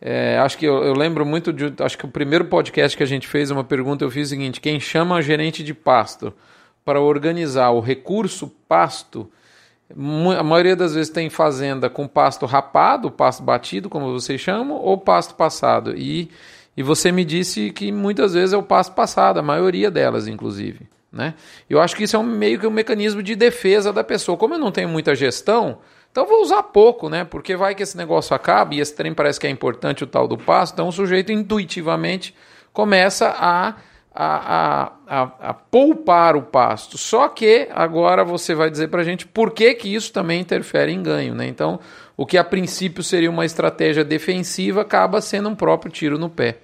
É, 0.00 0.38
acho 0.38 0.56
que 0.56 0.64
eu, 0.64 0.82
eu, 0.82 0.94
lembro 0.94 1.26
muito 1.26 1.52
de. 1.52 1.74
Acho 1.84 1.98
que 1.98 2.06
o 2.06 2.08
primeiro 2.08 2.46
podcast 2.46 2.96
que 2.96 3.02
a 3.02 3.06
gente 3.06 3.28
fez, 3.28 3.50
uma 3.50 3.62
pergunta, 3.62 4.02
eu 4.02 4.10
fiz 4.10 4.28
o 4.28 4.30
seguinte: 4.30 4.58
quem 4.58 4.80
chama 4.80 5.20
gerente 5.20 5.62
de 5.62 5.74
pasto 5.74 6.32
para 6.82 7.02
organizar 7.02 7.70
o 7.70 7.80
recurso 7.80 8.48
pasto, 8.66 9.30
a 9.94 10.42
maioria 10.42 10.74
das 10.74 10.94
vezes 10.94 11.12
tem 11.12 11.28
fazenda 11.28 11.90
com 11.90 12.08
pasto 12.08 12.46
rapado, 12.46 13.10
pasto 13.10 13.42
batido, 13.42 13.90
como 13.90 14.10
vocês 14.10 14.40
chamam, 14.40 14.78
ou 14.78 14.96
pasto 14.96 15.34
passado. 15.34 15.94
E 15.94 16.30
e 16.76 16.82
você 16.82 17.12
me 17.12 17.24
disse 17.24 17.70
que 17.70 17.92
muitas 17.92 18.34
vezes 18.34 18.52
é 18.52 18.56
o 18.56 18.62
passo 18.62 18.92
passado, 18.92 19.38
a 19.38 19.42
maioria 19.42 19.90
delas, 19.90 20.26
inclusive. 20.26 20.88
Né? 21.12 21.34
Eu 21.68 21.80
acho 21.80 21.94
que 21.94 22.04
isso 22.04 22.16
é 22.16 22.18
um, 22.18 22.22
meio 22.22 22.58
que 22.58 22.66
um 22.66 22.70
mecanismo 22.70 23.22
de 23.22 23.36
defesa 23.36 23.92
da 23.92 24.02
pessoa. 24.02 24.38
Como 24.38 24.54
eu 24.54 24.58
não 24.58 24.72
tenho 24.72 24.88
muita 24.88 25.14
gestão, 25.14 25.78
então 26.10 26.26
vou 26.26 26.42
usar 26.42 26.62
pouco, 26.62 27.08
né? 27.08 27.24
Porque 27.24 27.54
vai 27.54 27.74
que 27.74 27.82
esse 27.82 27.96
negócio 27.96 28.34
acaba 28.34 28.74
e 28.74 28.80
esse 28.80 28.94
trem 28.94 29.12
parece 29.12 29.38
que 29.38 29.46
é 29.46 29.50
importante 29.50 30.04
o 30.04 30.06
tal 30.06 30.26
do 30.26 30.38
pasto, 30.38 30.74
então 30.74 30.88
o 30.88 30.92
sujeito 30.92 31.32
intuitivamente 31.32 32.34
começa 32.72 33.28
a, 33.28 33.74
a, 34.14 34.84
a, 34.84 34.92
a, 35.06 35.22
a 35.40 35.54
poupar 35.54 36.36
o 36.36 36.42
pasto. 36.42 36.96
Só 36.96 37.28
que 37.28 37.68
agora 37.72 38.24
você 38.24 38.54
vai 38.54 38.70
dizer 38.70 38.88
para 38.88 39.00
a 39.00 39.04
gente 39.04 39.26
por 39.26 39.52
que, 39.52 39.74
que 39.74 39.94
isso 39.94 40.12
também 40.12 40.40
interfere 40.40 40.92
em 40.92 41.02
ganho, 41.02 41.34
né? 41.34 41.46
Então, 41.46 41.80
o 42.22 42.24
que 42.24 42.38
a 42.38 42.44
princípio 42.44 43.02
seria 43.02 43.28
uma 43.28 43.44
estratégia 43.44 44.04
defensiva 44.04 44.82
acaba 44.82 45.20
sendo 45.20 45.48
um 45.48 45.56
próprio 45.56 45.90
tiro 45.90 46.16
no 46.16 46.30
pé. 46.30 46.60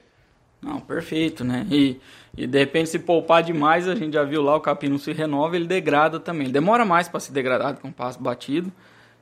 Não, 0.63 0.79
perfeito, 0.79 1.43
né? 1.43 1.67
E, 1.69 2.01
e 2.37 2.47
de 2.47 2.57
repente, 2.57 2.91
se 2.91 3.01
poupar 3.01 3.43
demais, 3.43 3.89
a 3.89 3.97
gente 3.97 4.13
já 4.13 4.23
viu 4.23 4.41
lá, 4.41 4.55
o 4.55 4.61
capim 4.61 4.87
não 4.87 4.99
se 4.99 5.11
renova, 5.13 5.57
ele 5.57 5.67
degrada 5.67 6.21
também. 6.21 6.45
Ele 6.45 6.53
demora 6.53 6.85
mais 6.85 7.09
para 7.09 7.19
se 7.19 7.33
degradar 7.33 7.75
com 7.75 7.89
um 7.89 7.93
passo 7.93 8.23
batido, 8.23 8.71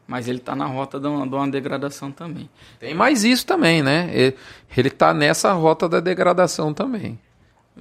mas 0.06 0.28
ele 0.28 0.36
está 0.36 0.54
na 0.54 0.66
rota 0.66 1.00
de 1.00 1.06
uma, 1.06 1.26
de 1.26 1.34
uma, 1.34 1.48
degradação 1.48 2.12
também. 2.12 2.50
Tem 2.78 2.92
mais 2.92 3.24
isso 3.24 3.46
também, 3.46 3.82
né? 3.82 4.34
Ele 4.76 4.88
está 4.88 5.14
nessa 5.14 5.54
rota 5.54 5.88
da 5.88 6.00
degradação 6.00 6.74
também. 6.74 7.18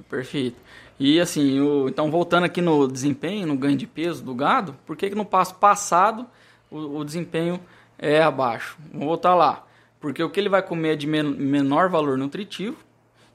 Perfeito. 0.08 0.56
E 0.98 1.20
assim, 1.20 1.60
o, 1.60 1.90
então 1.90 2.10
voltando 2.10 2.44
aqui 2.44 2.62
no 2.62 2.88
desempenho, 2.88 3.46
no 3.46 3.54
ganho 3.54 3.76
de 3.76 3.86
peso 3.86 4.24
do 4.24 4.34
gado, 4.34 4.74
por 4.86 4.96
que, 4.96 5.10
que 5.10 5.14
no 5.14 5.26
passo 5.26 5.56
passado 5.56 6.24
o, 6.70 7.00
o 7.00 7.04
desempenho 7.04 7.60
é 7.98 8.22
abaixo? 8.22 8.76
Vamos 8.92 9.06
voltar 9.06 9.34
lá. 9.34 9.64
Porque 10.00 10.22
o 10.22 10.30
que 10.30 10.38
ele 10.38 10.48
vai 10.48 10.62
comer 10.62 10.92
é 10.92 10.96
de 10.96 11.06
men 11.06 11.24
menor 11.24 11.88
valor 11.88 12.16
nutritivo 12.18 12.76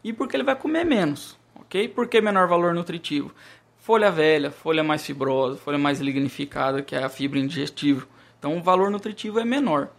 e 0.04 0.14
porque 0.14 0.36
ele 0.36 0.44
vai 0.44 0.56
comer 0.56 0.86
menos, 0.86 1.38
ok? 1.56 1.88
Por 1.88 2.08
que 2.08 2.22
menor 2.22 2.48
valor 2.48 2.74
nutritivo? 2.74 3.32
Folha 3.80 4.12
velha, 4.12 4.52
folha 4.52 4.84
mais 4.84 5.06
fibrosa, 5.06 5.58
folha 5.58 5.78
mais 5.78 6.00
lignificada, 6.00 6.82
que 6.82 6.96
é 6.96 7.04
a 7.04 7.10
fibra 7.10 7.40
indigestível. 7.40 8.08
Então 8.38 8.58
o 8.58 8.62
valor 8.62 8.90
nutritivo 8.92 9.40
é 9.40 9.46
menor. 9.46 9.90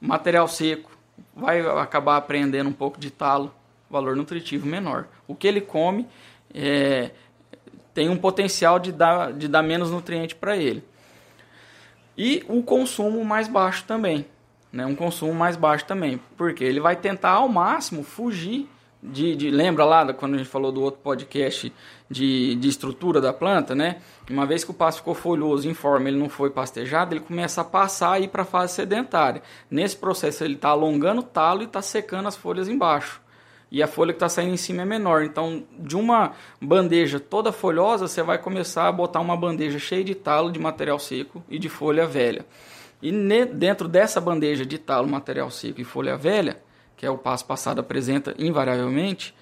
Material 0.00 0.46
seco, 0.46 0.90
vai 1.34 1.60
acabar 1.60 2.16
apreendendo 2.16 2.68
um 2.70 2.72
pouco 2.72 2.98
de 2.98 3.10
talo, 3.10 3.52
valor 3.90 4.16
nutritivo 4.16 4.66
menor. 4.66 5.06
O 5.26 5.34
que 5.34 5.46
ele 5.46 5.60
come 5.60 6.06
é, 6.54 7.10
tem 7.92 8.08
um 8.08 8.16
potencial 8.16 8.78
de 8.78 8.92
dar, 8.92 9.32
de 9.32 9.48
dar 9.48 9.62
menos 9.62 9.90
nutriente 9.90 10.34
para 10.34 10.56
ele. 10.56 10.84
E 12.16 12.44
o 12.48 12.62
consumo 12.62 13.24
mais 13.24 13.48
baixo 13.48 13.84
também. 13.84 14.26
Né? 14.72 14.86
Um 14.86 14.94
consumo 14.94 15.34
mais 15.34 15.56
baixo 15.56 15.84
também. 15.84 16.20
Porque 16.36 16.64
ele 16.64 16.80
vai 16.80 16.96
tentar 16.96 17.32
ao 17.32 17.48
máximo 17.48 18.02
fugir 18.02 18.68
de, 19.02 19.36
de, 19.36 19.50
lembra 19.50 19.84
lá 19.84 20.12
quando 20.12 20.34
a 20.34 20.38
gente 20.38 20.48
falou 20.48 20.72
do 20.72 20.82
outro 20.82 21.00
podcast 21.00 21.72
de, 22.10 22.54
de 22.56 22.68
estrutura 22.68 23.20
da 23.20 23.32
planta, 23.32 23.74
né? 23.74 23.98
Uma 24.28 24.46
vez 24.46 24.64
que 24.64 24.70
o 24.70 24.74
pasto 24.74 24.98
ficou 24.98 25.14
folhoso, 25.14 25.68
informe, 25.68 26.10
ele 26.10 26.18
não 26.18 26.28
foi 26.28 26.50
pastejado, 26.50 27.14
ele 27.14 27.20
começa 27.20 27.60
a 27.60 27.64
passar 27.64 28.12
aí 28.12 28.26
para 28.26 28.42
a 28.42 28.46
fase 28.46 28.74
sedentária. 28.74 29.42
Nesse 29.70 29.96
processo 29.96 30.42
ele 30.42 30.54
está 30.54 30.70
alongando 30.70 31.20
o 31.20 31.24
talo 31.24 31.62
e 31.62 31.66
está 31.66 31.80
secando 31.80 32.26
as 32.26 32.36
folhas 32.36 32.68
embaixo. 32.68 33.20
E 33.70 33.82
a 33.82 33.86
folha 33.86 34.12
que 34.12 34.16
está 34.16 34.28
saindo 34.28 34.54
em 34.54 34.56
cima 34.56 34.82
é 34.82 34.84
menor. 34.84 35.24
Então, 35.24 35.64
de 35.78 35.96
uma 35.96 36.32
bandeja 36.60 37.18
toda 37.18 37.50
folhosa, 37.50 38.06
você 38.06 38.22
vai 38.22 38.38
começar 38.38 38.86
a 38.86 38.92
botar 38.92 39.20
uma 39.20 39.36
bandeja 39.36 39.78
cheia 39.78 40.04
de 40.04 40.14
talo, 40.14 40.52
de 40.52 40.58
material 40.58 40.98
seco 40.98 41.42
e 41.48 41.58
de 41.58 41.68
folha 41.68 42.06
velha. 42.06 42.46
E 43.02 43.12
dentro 43.46 43.88
dessa 43.88 44.20
bandeja 44.20 44.64
de 44.64 44.78
talo, 44.78 45.08
material 45.08 45.50
seco 45.50 45.80
e 45.80 45.84
folha 45.84 46.16
velha, 46.16 46.62
que 46.96 47.04
é 47.04 47.10
o 47.10 47.18
passo 47.18 47.44
passado 47.44 47.80
apresenta 47.80 48.34
invariavelmente, 48.38 49.34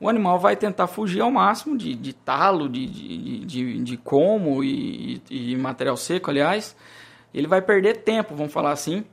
o 0.00 0.08
animal 0.08 0.38
vai 0.38 0.56
tentar 0.56 0.86
fugir 0.86 1.20
ao 1.20 1.30
máximo 1.30 1.76
de, 1.76 1.94
de 1.94 2.12
talo, 2.12 2.68
de, 2.68 2.86
de, 2.86 3.44
de, 3.44 3.82
de 3.82 3.96
como 3.96 4.62
e, 4.62 5.20
e, 5.28 5.56
material 5.56 5.96
seco, 5.96 6.30
aliás. 6.30 6.76
Ele 7.34 7.46
vai 7.46 7.60
perder 7.60 7.98
tempo, 7.98 8.34
vamos 8.34 8.52
falar 8.52 8.70
assim, 8.70 9.04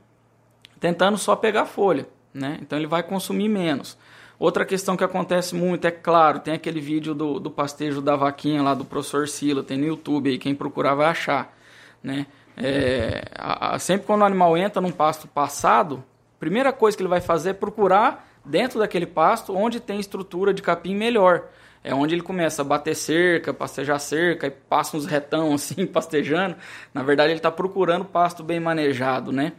tentando 0.78 1.18
só 1.18 1.34
pegar 1.34 1.66
folha. 1.66 2.08
Né? 2.32 2.58
Então 2.62 2.78
ele 2.78 2.86
vai 2.86 3.02
consumir 3.02 3.48
menos. 3.48 3.98
Outra 4.38 4.66
questão 4.66 4.96
que 4.96 5.04
acontece 5.04 5.54
muito, 5.54 5.86
é 5.86 5.90
claro, 5.90 6.40
tem 6.40 6.54
aquele 6.54 6.80
vídeo 6.80 7.14
do, 7.14 7.40
do 7.40 7.50
pastejo 7.50 8.02
da 8.02 8.16
vaquinha 8.16 8.62
lá 8.62 8.74
do 8.74 8.84
professor 8.84 9.26
Sila, 9.26 9.62
tem 9.62 9.78
no 9.78 9.86
YouTube 9.86 10.28
aí, 10.28 10.38
quem 10.38 10.54
procurar 10.54 10.94
vai 10.94 11.06
achar. 11.06 11.56
Né? 12.02 12.26
É, 12.56 13.22
a, 13.34 13.74
a, 13.74 13.78
sempre 13.78 14.06
quando 14.06 14.22
o 14.22 14.24
animal 14.24 14.56
entra 14.56 14.80
num 14.80 14.92
pasto 14.92 15.26
passado, 15.26 16.04
primeira 16.38 16.72
coisa 16.72 16.96
que 16.96 17.02
ele 17.02 17.08
vai 17.08 17.20
fazer 17.20 17.50
é 17.50 17.52
procurar 17.54 18.28
dentro 18.44 18.78
daquele 18.78 19.06
pasto 19.06 19.54
onde 19.56 19.80
tem 19.80 19.98
estrutura 19.98 20.52
de 20.52 20.62
capim 20.62 20.94
melhor. 20.94 21.44
É 21.82 21.94
onde 21.94 22.14
ele 22.14 22.22
começa 22.22 22.62
a 22.62 22.64
bater 22.64 22.96
cerca, 22.96 23.54
pastejar 23.54 24.00
cerca, 24.00 24.48
e 24.48 24.50
passa 24.50 24.96
uns 24.96 25.06
retão 25.06 25.54
assim, 25.54 25.86
pastejando. 25.86 26.56
Na 26.92 27.02
verdade, 27.02 27.30
ele 27.30 27.38
está 27.38 27.50
procurando 27.50 28.04
pasto 28.04 28.42
bem 28.42 28.60
manejado, 28.60 29.32
né? 29.32 29.52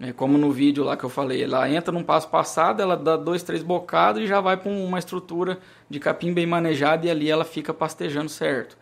É 0.00 0.12
como 0.12 0.38
no 0.38 0.52
vídeo 0.52 0.84
lá 0.84 0.96
que 0.96 1.04
eu 1.04 1.08
falei, 1.08 1.42
ela 1.42 1.68
entra 1.68 1.90
num 1.90 2.04
passo 2.04 2.28
passado, 2.28 2.80
ela 2.80 2.96
dá 2.96 3.16
dois, 3.16 3.42
três 3.42 3.64
bocados 3.64 4.22
e 4.22 4.26
já 4.26 4.40
vai 4.40 4.56
para 4.56 4.70
uma 4.70 4.98
estrutura 4.98 5.58
de 5.90 5.98
capim 5.98 6.32
bem 6.32 6.46
manejada 6.46 7.06
e 7.06 7.10
ali 7.10 7.28
ela 7.28 7.44
fica 7.44 7.74
pastejando 7.74 8.28
certo 8.28 8.76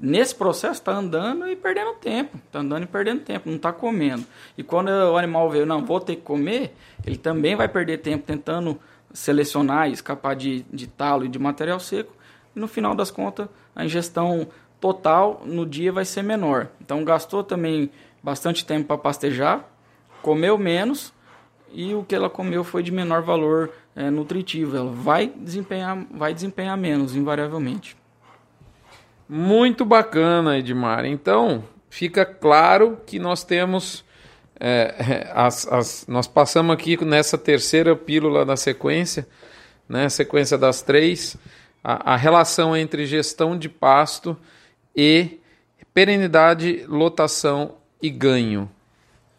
nesse 0.00 0.34
processo 0.34 0.74
está 0.74 0.92
andando 0.92 1.48
e 1.48 1.56
perdendo 1.56 1.94
tempo, 1.94 2.38
está 2.46 2.60
andando 2.60 2.84
e 2.84 2.86
perdendo 2.86 3.20
tempo, 3.20 3.48
não 3.48 3.56
está 3.56 3.72
comendo. 3.72 4.24
E 4.56 4.62
quando 4.62 4.88
o 4.88 5.16
animal 5.16 5.50
vê, 5.50 5.64
não, 5.64 5.84
vou 5.84 6.00
ter 6.00 6.16
que 6.16 6.22
comer, 6.22 6.74
ele 7.04 7.16
também 7.16 7.56
vai 7.56 7.68
perder 7.68 7.98
tempo 7.98 8.24
tentando 8.24 8.78
selecionar 9.12 9.88
e 9.88 9.92
escapar 9.92 10.36
de, 10.36 10.64
de 10.72 10.86
talo 10.86 11.24
e 11.24 11.28
de 11.28 11.38
material 11.38 11.80
seco. 11.80 12.12
E 12.54 12.60
no 12.60 12.68
final 12.68 12.94
das 12.94 13.10
contas, 13.10 13.48
a 13.74 13.84
ingestão 13.84 14.46
total 14.80 15.42
no 15.44 15.66
dia 15.66 15.92
vai 15.92 16.04
ser 16.04 16.22
menor. 16.22 16.68
Então 16.80 17.04
gastou 17.04 17.42
também 17.42 17.90
bastante 18.22 18.64
tempo 18.64 18.86
para 18.86 18.98
pastejar, 18.98 19.64
comeu 20.28 20.58
menos 20.58 21.10
e 21.72 21.94
o 21.94 22.04
que 22.04 22.14
ela 22.14 22.28
comeu 22.28 22.62
foi 22.62 22.82
de 22.82 22.92
menor 22.92 23.22
valor 23.22 23.72
é, 23.96 24.10
nutritivo. 24.10 24.76
Ela 24.76 24.90
vai 24.90 25.32
desempenhar, 25.34 26.06
vai 26.10 26.34
desempenhar 26.34 26.76
menos, 26.76 27.16
invariavelmente. 27.16 27.96
Muito 29.26 29.86
bacana, 29.86 30.58
Edmar. 30.58 31.06
Então, 31.06 31.64
fica 31.88 32.26
claro 32.26 32.98
que 33.06 33.18
nós 33.18 33.42
temos. 33.42 34.04
É, 34.60 35.30
as, 35.32 35.66
as, 35.68 36.06
nós 36.06 36.26
passamos 36.26 36.74
aqui 36.74 37.02
nessa 37.02 37.38
terceira 37.38 37.96
pílula 37.96 38.44
da 38.44 38.56
sequência, 38.56 39.26
né, 39.88 40.10
sequência 40.10 40.58
das 40.58 40.82
três, 40.82 41.38
a, 41.82 42.12
a 42.12 42.16
relação 42.16 42.76
entre 42.76 43.06
gestão 43.06 43.56
de 43.56 43.70
pasto 43.70 44.36
e 44.94 45.38
perenidade, 45.94 46.84
lotação 46.86 47.76
e 48.02 48.10
ganho. 48.10 48.68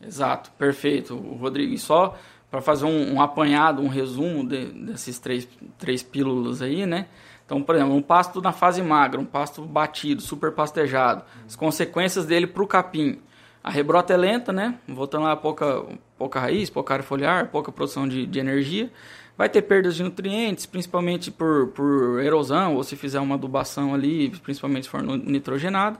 Exato, 0.01 0.51
perfeito, 0.57 1.15
Rodrigo. 1.15 1.73
E 1.73 1.77
só 1.77 2.17
para 2.49 2.61
fazer 2.61 2.85
um, 2.85 3.15
um, 3.15 3.21
apanhado, 3.21 3.81
um 3.81 3.87
resumo 3.87 4.47
de, 4.47 4.65
desses 4.65 5.19
três, 5.19 5.47
três 5.77 6.01
pílulas 6.01 6.61
aí, 6.61 6.85
né? 6.85 7.07
Então, 7.45 7.61
por 7.61 7.75
exemplo, 7.75 7.95
um 7.95 8.01
pasto 8.01 8.41
na 8.41 8.51
fase 8.51 8.81
magra, 8.81 9.19
um 9.19 9.25
pasto 9.25 9.63
batido, 9.63 10.21
super 10.21 10.51
pastejado, 10.51 11.23
as 11.45 11.55
consequências 11.55 12.25
dele 12.25 12.47
para 12.47 12.63
o 12.63 12.67
capim. 12.67 13.19
A 13.63 13.69
rebrota 13.69 14.13
é 14.13 14.17
lenta, 14.17 14.53
né? 14.53 14.75
Voltando 14.87 15.23
lá, 15.23 15.35
pouca, 15.35 15.83
pouca 16.17 16.39
raiz, 16.39 16.69
pouca 16.69 16.93
área 16.93 17.03
foliar, 17.03 17.49
pouca 17.49 17.71
produção 17.71 18.07
de, 18.07 18.25
de 18.25 18.39
energia. 18.39 18.91
Vai 19.37 19.49
ter 19.49 19.61
perdas 19.63 19.95
de 19.95 20.03
nutrientes, 20.03 20.65
principalmente 20.65 21.31
por, 21.31 21.67
por 21.67 22.21
erosão, 22.21 22.75
ou 22.75 22.83
se 22.83 22.95
fizer 22.95 23.19
uma 23.19 23.35
adubação 23.35 23.93
ali, 23.93 24.29
principalmente 24.29 24.83
se 24.83 24.89
for 24.89 25.01
nitrogenado. 25.01 25.99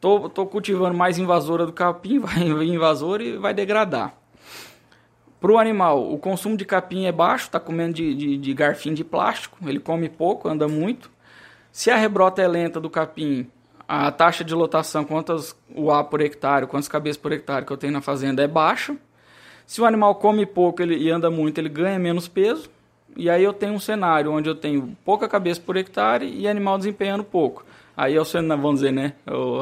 Tô, 0.00 0.30
tô 0.30 0.46
cultivando 0.46 0.96
mais 0.96 1.18
invasora 1.18 1.66
do 1.66 1.72
capim, 1.72 2.18
vai 2.20 2.42
invasor 2.42 3.20
e 3.20 3.36
vai 3.36 3.52
degradar. 3.52 4.14
Para 5.40 5.52
o 5.52 5.58
animal, 5.58 6.12
o 6.12 6.18
consumo 6.18 6.56
de 6.56 6.64
capim 6.64 7.06
é 7.06 7.12
baixo, 7.12 7.44
está 7.44 7.60
comendo 7.60 7.94
de, 7.94 8.14
de, 8.14 8.36
de 8.36 8.54
garfinho 8.54 8.94
de 8.94 9.04
plástico, 9.04 9.56
ele 9.66 9.80
come 9.80 10.08
pouco, 10.08 10.48
anda 10.48 10.68
muito. 10.68 11.10
Se 11.72 11.90
a 11.90 11.96
rebrota 11.96 12.42
é 12.42 12.48
lenta 12.48 12.80
do 12.80 12.90
capim, 12.90 13.46
a 13.88 14.10
taxa 14.10 14.44
de 14.44 14.54
lotação, 14.54 15.04
quantas 15.04 15.56
UA 15.74 16.04
por 16.04 16.20
hectare, 16.20 16.66
quantas 16.66 16.88
cabeças 16.88 17.16
por 17.16 17.32
hectare 17.32 17.64
que 17.64 17.72
eu 17.72 17.76
tenho 17.76 17.92
na 17.92 18.00
fazenda 18.00 18.42
é 18.42 18.46
baixa. 18.46 18.96
Se 19.66 19.80
o 19.80 19.84
animal 19.84 20.14
come 20.16 20.44
pouco 20.44 20.82
ele, 20.82 20.96
e 20.96 21.10
anda 21.10 21.30
muito, 21.30 21.58
ele 21.58 21.68
ganha 21.68 21.98
menos 21.98 22.28
peso. 22.28 22.70
E 23.16 23.28
aí 23.28 23.42
eu 23.42 23.52
tenho 23.52 23.72
um 23.72 23.80
cenário 23.80 24.32
onde 24.32 24.48
eu 24.48 24.54
tenho 24.54 24.96
pouca 25.04 25.28
cabeça 25.28 25.60
por 25.60 25.76
hectare 25.76 26.26
e 26.26 26.46
animal 26.46 26.76
desempenhando 26.76 27.24
pouco. 27.24 27.64
Aí 28.00 28.16
é 28.16 28.18
o 28.18 28.24
vamos 28.24 28.76
dizer, 28.76 28.92
né? 28.92 29.12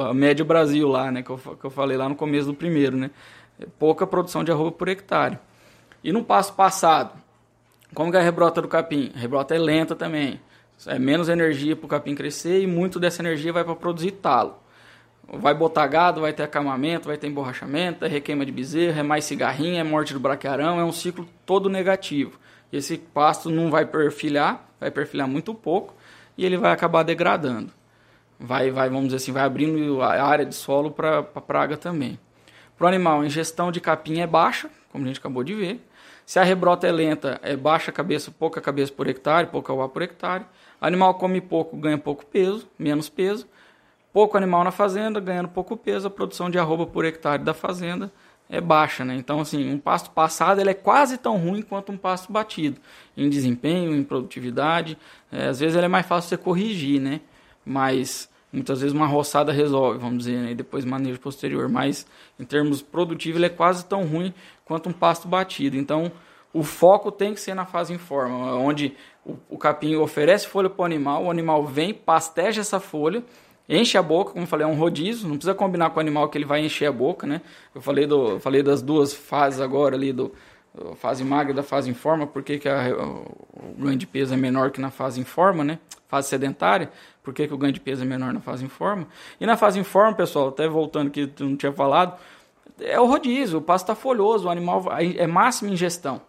A 0.08 0.14
médio 0.14 0.44
Brasil 0.44 0.86
lá, 0.86 1.10
né? 1.10 1.24
Que 1.24 1.30
eu, 1.30 1.38
que 1.38 1.64
eu 1.64 1.70
falei 1.70 1.96
lá 1.96 2.08
no 2.08 2.14
começo 2.14 2.46
do 2.46 2.54
primeiro, 2.54 2.96
né? 2.96 3.10
Pouca 3.80 4.06
produção 4.06 4.44
de 4.44 4.52
arroba 4.52 4.70
por 4.70 4.86
hectare. 4.86 5.36
E 6.04 6.12
no 6.12 6.22
passo 6.22 6.52
passado, 6.52 7.18
como 7.92 8.12
que 8.12 8.16
é 8.16 8.20
a 8.20 8.22
rebrota 8.22 8.62
do 8.62 8.68
capim? 8.68 9.10
A 9.12 9.18
rebrota 9.18 9.56
é 9.56 9.58
lenta 9.58 9.96
também. 9.96 10.40
É 10.86 11.00
menos 11.00 11.28
energia 11.28 11.74
para 11.74 11.86
o 11.86 11.88
capim 11.88 12.14
crescer 12.14 12.62
e 12.62 12.66
muito 12.68 13.00
dessa 13.00 13.20
energia 13.22 13.52
vai 13.52 13.64
para 13.64 13.74
produzir 13.74 14.12
talo. 14.12 14.54
Vai 15.26 15.52
botar 15.52 15.88
gado, 15.88 16.20
vai 16.20 16.32
ter 16.32 16.44
acamamento, 16.44 17.08
vai 17.08 17.18
ter 17.18 17.26
emborrachamento, 17.26 18.04
é 18.04 18.08
requeima 18.08 18.46
de 18.46 18.52
bezerro, 18.52 19.00
é 19.00 19.02
mais 19.02 19.24
cigarrinha, 19.24 19.80
é 19.80 19.84
morte 19.84 20.12
do 20.12 20.20
braquiarão, 20.20 20.78
é 20.78 20.84
um 20.84 20.92
ciclo 20.92 21.28
todo 21.44 21.68
negativo. 21.68 22.38
Esse 22.72 22.98
pasto 22.98 23.50
não 23.50 23.68
vai 23.68 23.84
perfilhar, 23.84 24.64
vai 24.78 24.92
perfilhar 24.92 25.26
muito 25.26 25.52
pouco 25.52 25.92
e 26.36 26.46
ele 26.46 26.56
vai 26.56 26.70
acabar 26.70 27.02
degradando. 27.02 27.76
Vai, 28.38 28.70
vai, 28.70 28.88
vamos 28.88 29.06
dizer 29.06 29.16
assim, 29.16 29.32
vai 29.32 29.42
abrindo 29.42 30.02
a 30.02 30.22
área 30.22 30.44
de 30.44 30.54
solo 30.54 30.90
para 30.90 31.18
a 31.18 31.40
praga 31.40 31.76
também. 31.76 32.18
Para 32.76 32.84
o 32.84 32.88
animal, 32.88 33.20
a 33.20 33.26
ingestão 33.26 33.72
de 33.72 33.80
capim 33.80 34.20
é 34.20 34.26
baixa, 34.26 34.70
como 34.92 35.04
a 35.04 35.08
gente 35.08 35.18
acabou 35.18 35.42
de 35.42 35.54
ver. 35.54 35.80
Se 36.24 36.38
a 36.38 36.42
rebrota 36.42 36.86
é 36.86 36.92
lenta, 36.92 37.40
é 37.42 37.56
baixa 37.56 37.90
cabeça, 37.90 38.30
pouca 38.30 38.60
cabeça 38.60 38.92
por 38.92 39.08
hectare, 39.08 39.48
pouca 39.48 39.72
uva 39.72 39.88
por 39.88 40.02
hectare. 40.02 40.44
O 40.80 40.84
animal 40.84 41.14
come 41.14 41.40
pouco, 41.40 41.76
ganha 41.76 41.98
pouco 41.98 42.24
peso, 42.24 42.68
menos 42.78 43.08
peso. 43.08 43.46
Pouco 44.12 44.36
animal 44.36 44.62
na 44.62 44.70
fazenda, 44.70 45.20
ganhando 45.20 45.48
pouco 45.48 45.76
peso, 45.76 46.06
a 46.06 46.10
produção 46.10 46.50
de 46.50 46.58
arroba 46.58 46.86
por 46.86 47.04
hectare 47.04 47.42
da 47.42 47.54
fazenda 47.54 48.12
é 48.48 48.60
baixa, 48.60 49.04
né? 49.04 49.14
Então, 49.14 49.40
assim, 49.40 49.70
um 49.72 49.78
pasto 49.78 50.10
passado 50.10 50.60
ele 50.60 50.70
é 50.70 50.74
quase 50.74 51.18
tão 51.18 51.36
ruim 51.36 51.62
quanto 51.62 51.92
um 51.92 51.96
pasto 51.96 52.32
batido, 52.32 52.80
em 53.16 53.28
desempenho, 53.28 53.94
em 53.94 54.02
produtividade. 54.02 54.96
É, 55.30 55.48
às 55.48 55.60
vezes 55.60 55.76
ele 55.76 55.84
é 55.84 55.88
mais 55.88 56.06
fácil 56.06 56.30
você 56.30 56.36
corrigir, 56.36 57.00
né? 57.00 57.20
Mas 57.68 58.28
muitas 58.52 58.80
vezes 58.80 58.94
uma 58.94 59.06
roçada 59.06 59.52
resolve, 59.52 59.98
vamos 59.98 60.24
dizer, 60.24 60.38
né? 60.38 60.50
e 60.52 60.54
depois 60.54 60.84
manejo 60.84 61.20
posterior. 61.20 61.68
Mas 61.68 62.06
em 62.38 62.44
termos 62.44 62.80
produtivos 62.80 63.36
ele 63.36 63.46
é 63.46 63.54
quase 63.54 63.84
tão 63.84 64.04
ruim 64.04 64.32
quanto 64.64 64.88
um 64.88 64.92
pasto 64.92 65.28
batido. 65.28 65.76
Então, 65.76 66.10
o 66.52 66.62
foco 66.62 67.12
tem 67.12 67.34
que 67.34 67.40
ser 67.40 67.54
na 67.54 67.66
fase 67.66 67.92
em 67.92 67.98
forma, 67.98 68.54
onde 68.54 68.94
o, 69.24 69.36
o 69.50 69.58
capim 69.58 69.96
oferece 69.96 70.48
folha 70.48 70.70
para 70.70 70.82
o 70.82 70.84
animal, 70.86 71.24
o 71.24 71.30
animal 71.30 71.64
vem, 71.66 71.92
pasteja 71.92 72.62
essa 72.62 72.80
folha 72.80 73.22
enche 73.68 73.98
a 73.98 74.02
boca, 74.02 74.32
como 74.32 74.44
eu 74.44 74.48
falei, 74.48 74.64
é 74.64 74.68
um 74.68 74.74
rodízio, 74.74 75.28
não 75.28 75.36
precisa 75.36 75.54
combinar 75.54 75.90
com 75.90 75.98
o 75.98 76.00
animal 76.00 76.28
que 76.28 76.38
ele 76.38 76.46
vai 76.46 76.64
encher 76.64 76.86
a 76.86 76.92
boca, 76.92 77.26
né? 77.26 77.42
Eu 77.74 77.82
falei, 77.82 78.06
do, 78.06 78.40
falei 78.40 78.62
das 78.62 78.80
duas 78.80 79.12
fases 79.12 79.60
agora 79.60 79.94
ali, 79.94 80.12
do 80.12 80.32
fase 80.96 81.24
magra 81.24 81.54
da 81.54 81.62
fase 81.62 81.90
em 81.90 81.94
forma, 81.94 82.26
por 82.26 82.42
que, 82.42 82.58
que 82.58 82.68
a, 82.68 82.94
o 82.94 83.74
ganho 83.78 83.96
de 83.96 84.06
peso 84.06 84.34
é 84.34 84.36
menor 84.36 84.70
que 84.70 84.80
na 84.80 84.90
fase 84.90 85.20
em 85.20 85.24
forma, 85.24 85.64
né? 85.64 85.78
Fase 86.06 86.28
sedentária, 86.28 86.90
por 87.22 87.34
que, 87.34 87.46
que 87.46 87.54
o 87.54 87.58
ganho 87.58 87.72
de 87.72 87.80
peso 87.80 88.02
é 88.02 88.06
menor 88.06 88.32
na 88.32 88.40
fase 88.40 88.64
em 88.64 88.68
forma? 88.68 89.06
E 89.40 89.46
na 89.46 89.56
fase 89.56 89.78
em 89.78 89.84
forma, 89.84 90.14
pessoal, 90.14 90.48
até 90.48 90.66
voltando 90.68 91.10
que 91.10 91.26
tu 91.26 91.44
não 91.44 91.56
tinha 91.56 91.72
falado, 91.72 92.18
é 92.80 92.98
o 92.98 93.06
rodízio, 93.06 93.58
o 93.58 93.62
pasto 93.62 93.84
está 93.84 93.94
folhoso, 93.94 94.48
o 94.48 94.50
animal 94.50 94.84
é 94.96 95.26
máxima 95.26 95.70
ingestão 95.70 96.22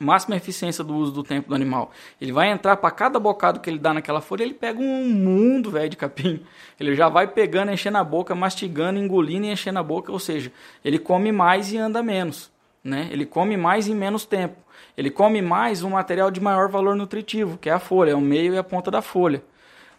máxima 0.00 0.34
eficiência 0.34 0.82
do 0.82 0.94
uso 0.96 1.12
do 1.12 1.22
tempo 1.22 1.50
do 1.50 1.54
animal. 1.54 1.92
Ele 2.20 2.32
vai 2.32 2.50
entrar 2.50 2.76
para 2.78 2.90
cada 2.90 3.20
bocado 3.20 3.60
que 3.60 3.68
ele 3.68 3.78
dá 3.78 3.92
naquela 3.92 4.20
folha, 4.20 4.42
ele 4.42 4.54
pega 4.54 4.80
um 4.80 5.08
mundo, 5.08 5.70
velho, 5.70 5.90
de 5.90 5.96
capim. 5.96 6.42
Ele 6.78 6.96
já 6.96 7.08
vai 7.08 7.26
pegando, 7.28 7.70
enchendo 7.70 7.98
a 7.98 8.04
boca, 8.04 8.34
mastigando, 8.34 8.98
engolindo 8.98 9.44
e 9.44 9.52
enchendo 9.52 9.78
a 9.78 9.82
boca, 9.82 10.10
ou 10.10 10.18
seja, 10.18 10.50
ele 10.82 10.98
come 10.98 11.30
mais 11.30 11.70
e 11.72 11.76
anda 11.76 12.02
menos, 12.02 12.50
né? 12.82 13.08
Ele 13.10 13.26
come 13.26 13.56
mais 13.56 13.88
em 13.88 13.94
menos 13.94 14.24
tempo. 14.24 14.56
Ele 14.96 15.10
come 15.10 15.40
mais 15.40 15.82
um 15.82 15.90
material 15.90 16.30
de 16.30 16.40
maior 16.40 16.68
valor 16.68 16.96
nutritivo, 16.96 17.58
que 17.58 17.68
é 17.68 17.72
a 17.72 17.78
folha, 17.78 18.10
é 18.10 18.14
o 18.14 18.20
meio 18.20 18.54
e 18.54 18.58
a 18.58 18.64
ponta 18.64 18.90
da 18.90 19.02
folha. 19.02 19.42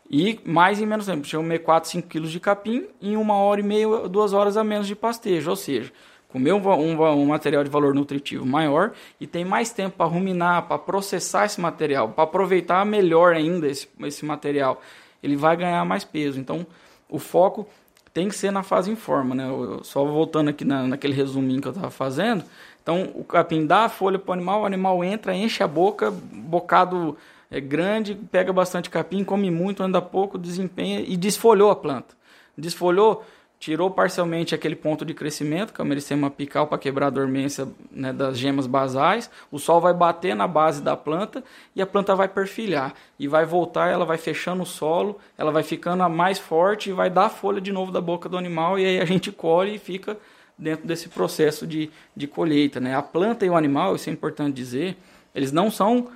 E 0.09 0.39
mais 0.43 0.81
em 0.81 0.85
menos 0.85 1.05
tempo. 1.05 1.25
Chega 1.25 1.41
a 1.41 1.45
comer 1.45 1.59
4, 1.59 1.89
5 1.89 2.07
quilos 2.07 2.31
de 2.31 2.39
capim 2.39 2.85
em 3.01 3.15
uma 3.15 3.35
hora 3.35 3.61
e 3.61 3.63
meia, 3.63 4.09
duas 4.09 4.33
horas 4.33 4.57
a 4.57 4.63
menos 4.63 4.85
de 4.85 4.95
pastejo. 4.95 5.49
Ou 5.49 5.55
seja, 5.55 5.91
comer 6.27 6.53
um, 6.53 6.61
um, 6.67 7.01
um, 7.01 7.25
material 7.25 7.63
de 7.63 7.69
valor 7.69 7.93
nutritivo 7.93 8.45
maior 8.45 8.91
e 9.19 9.27
tem 9.27 9.45
mais 9.45 9.71
tempo 9.71 9.97
para 9.97 10.05
ruminar, 10.05 10.63
para 10.63 10.77
processar 10.77 11.45
esse 11.45 11.61
material, 11.61 12.09
para 12.09 12.23
aproveitar 12.23 12.85
melhor 12.85 13.33
ainda 13.33 13.67
esse, 13.67 13.87
esse 14.01 14.25
material, 14.25 14.81
ele 15.21 15.35
vai 15.35 15.55
ganhar 15.55 15.85
mais 15.85 16.03
peso. 16.03 16.39
Então, 16.39 16.65
o 17.09 17.19
foco 17.19 17.67
tem 18.13 18.27
que 18.27 18.35
ser 18.35 18.51
na 18.51 18.63
fase 18.63 18.91
em 18.91 18.95
forma, 18.95 19.35
né? 19.35 19.47
Eu, 19.47 19.83
só 19.83 20.03
voltando 20.03 20.49
aqui 20.49 20.65
na, 20.65 20.87
naquele 20.87 21.13
resuminho 21.13 21.61
que 21.61 21.67
eu 21.67 21.71
estava 21.71 21.89
fazendo. 21.89 22.43
Então, 22.81 23.11
o 23.13 23.23
capim 23.23 23.65
dá 23.65 23.85
a 23.85 23.89
folha 23.89 24.17
para 24.17 24.31
o 24.31 24.33
animal, 24.33 24.61
o 24.61 24.65
animal 24.65 25.03
entra, 25.03 25.35
enche 25.35 25.61
a 25.63 25.67
boca, 25.67 26.11
bocado 26.11 27.17
é 27.51 27.59
grande, 27.59 28.15
pega 28.15 28.53
bastante 28.53 28.89
capim, 28.89 29.23
come 29.25 29.51
muito, 29.51 29.83
anda 29.83 30.01
pouco, 30.01 30.37
desempenha 30.37 31.01
e 31.01 31.17
desfolhou 31.17 31.69
a 31.69 31.75
planta. 31.75 32.15
Desfolhou, 32.57 33.25
tirou 33.59 33.91
parcialmente 33.91 34.55
aquele 34.55 34.75
ponto 34.75 35.03
de 35.03 35.13
crescimento, 35.13 35.73
que 35.73 35.81
é 35.81 35.83
o 35.83 35.87
meristema 35.87 36.27
apical 36.27 36.65
para 36.65 36.77
quebrar 36.77 37.07
a 37.07 37.09
dormência 37.09 37.67
né, 37.91 38.13
das 38.13 38.37
gemas 38.37 38.67
basais. 38.67 39.29
O 39.51 39.59
sol 39.59 39.81
vai 39.81 39.93
bater 39.93 40.33
na 40.33 40.47
base 40.47 40.81
da 40.81 40.95
planta 40.95 41.43
e 41.75 41.81
a 41.81 41.85
planta 41.85 42.15
vai 42.15 42.29
perfilhar 42.29 42.93
e 43.19 43.27
vai 43.27 43.45
voltar, 43.45 43.89
ela 43.89 44.05
vai 44.05 44.17
fechando 44.17 44.63
o 44.63 44.65
solo, 44.65 45.19
ela 45.37 45.51
vai 45.51 45.61
ficando 45.61 46.09
mais 46.09 46.39
forte 46.39 46.89
e 46.89 46.93
vai 46.93 47.09
dar 47.09 47.25
a 47.25 47.29
folha 47.29 47.59
de 47.59 47.71
novo 47.71 47.91
da 47.91 47.99
boca 47.99 48.29
do 48.29 48.37
animal 48.37 48.79
e 48.79 48.85
aí 48.85 48.99
a 49.01 49.05
gente 49.05 49.29
colhe 49.29 49.75
e 49.75 49.79
fica 49.79 50.17
dentro 50.57 50.87
desse 50.87 51.09
processo 51.09 51.65
de, 51.65 51.89
de 52.15 52.27
colheita. 52.27 52.79
Né? 52.79 52.95
A 52.95 53.01
planta 53.01 53.45
e 53.45 53.49
o 53.49 53.55
animal, 53.55 53.95
isso 53.95 54.09
é 54.09 54.13
importante 54.13 54.55
dizer, 54.55 54.97
eles 55.33 55.51
não 55.51 55.71
são 55.71 56.09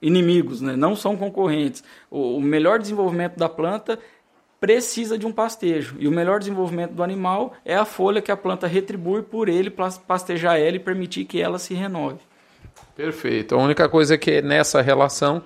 inimigos, 0.00 0.60
né? 0.60 0.76
não 0.76 0.94
são 0.94 1.16
concorrentes. 1.16 1.82
O, 2.10 2.36
o 2.36 2.40
melhor 2.40 2.78
desenvolvimento 2.78 3.36
da 3.36 3.48
planta 3.48 3.98
precisa 4.60 5.18
de 5.18 5.26
um 5.26 5.32
pastejo. 5.32 5.96
E 5.98 6.08
o 6.08 6.10
melhor 6.10 6.38
desenvolvimento 6.38 6.92
do 6.92 7.02
animal 7.02 7.54
é 7.64 7.74
a 7.74 7.84
folha 7.84 8.22
que 8.22 8.32
a 8.32 8.36
planta 8.36 8.66
retribui 8.66 9.22
por 9.22 9.48
ele 9.48 9.70
pastejar 9.70 10.58
ela 10.58 10.76
e 10.76 10.80
permitir 10.80 11.24
que 11.26 11.40
ela 11.40 11.58
se 11.58 11.74
renove. 11.74 12.20
Perfeito. 12.96 13.54
A 13.54 13.58
única 13.58 13.88
coisa 13.88 14.14
é 14.14 14.18
que 14.18 14.40
nessa 14.40 14.80
relação 14.80 15.42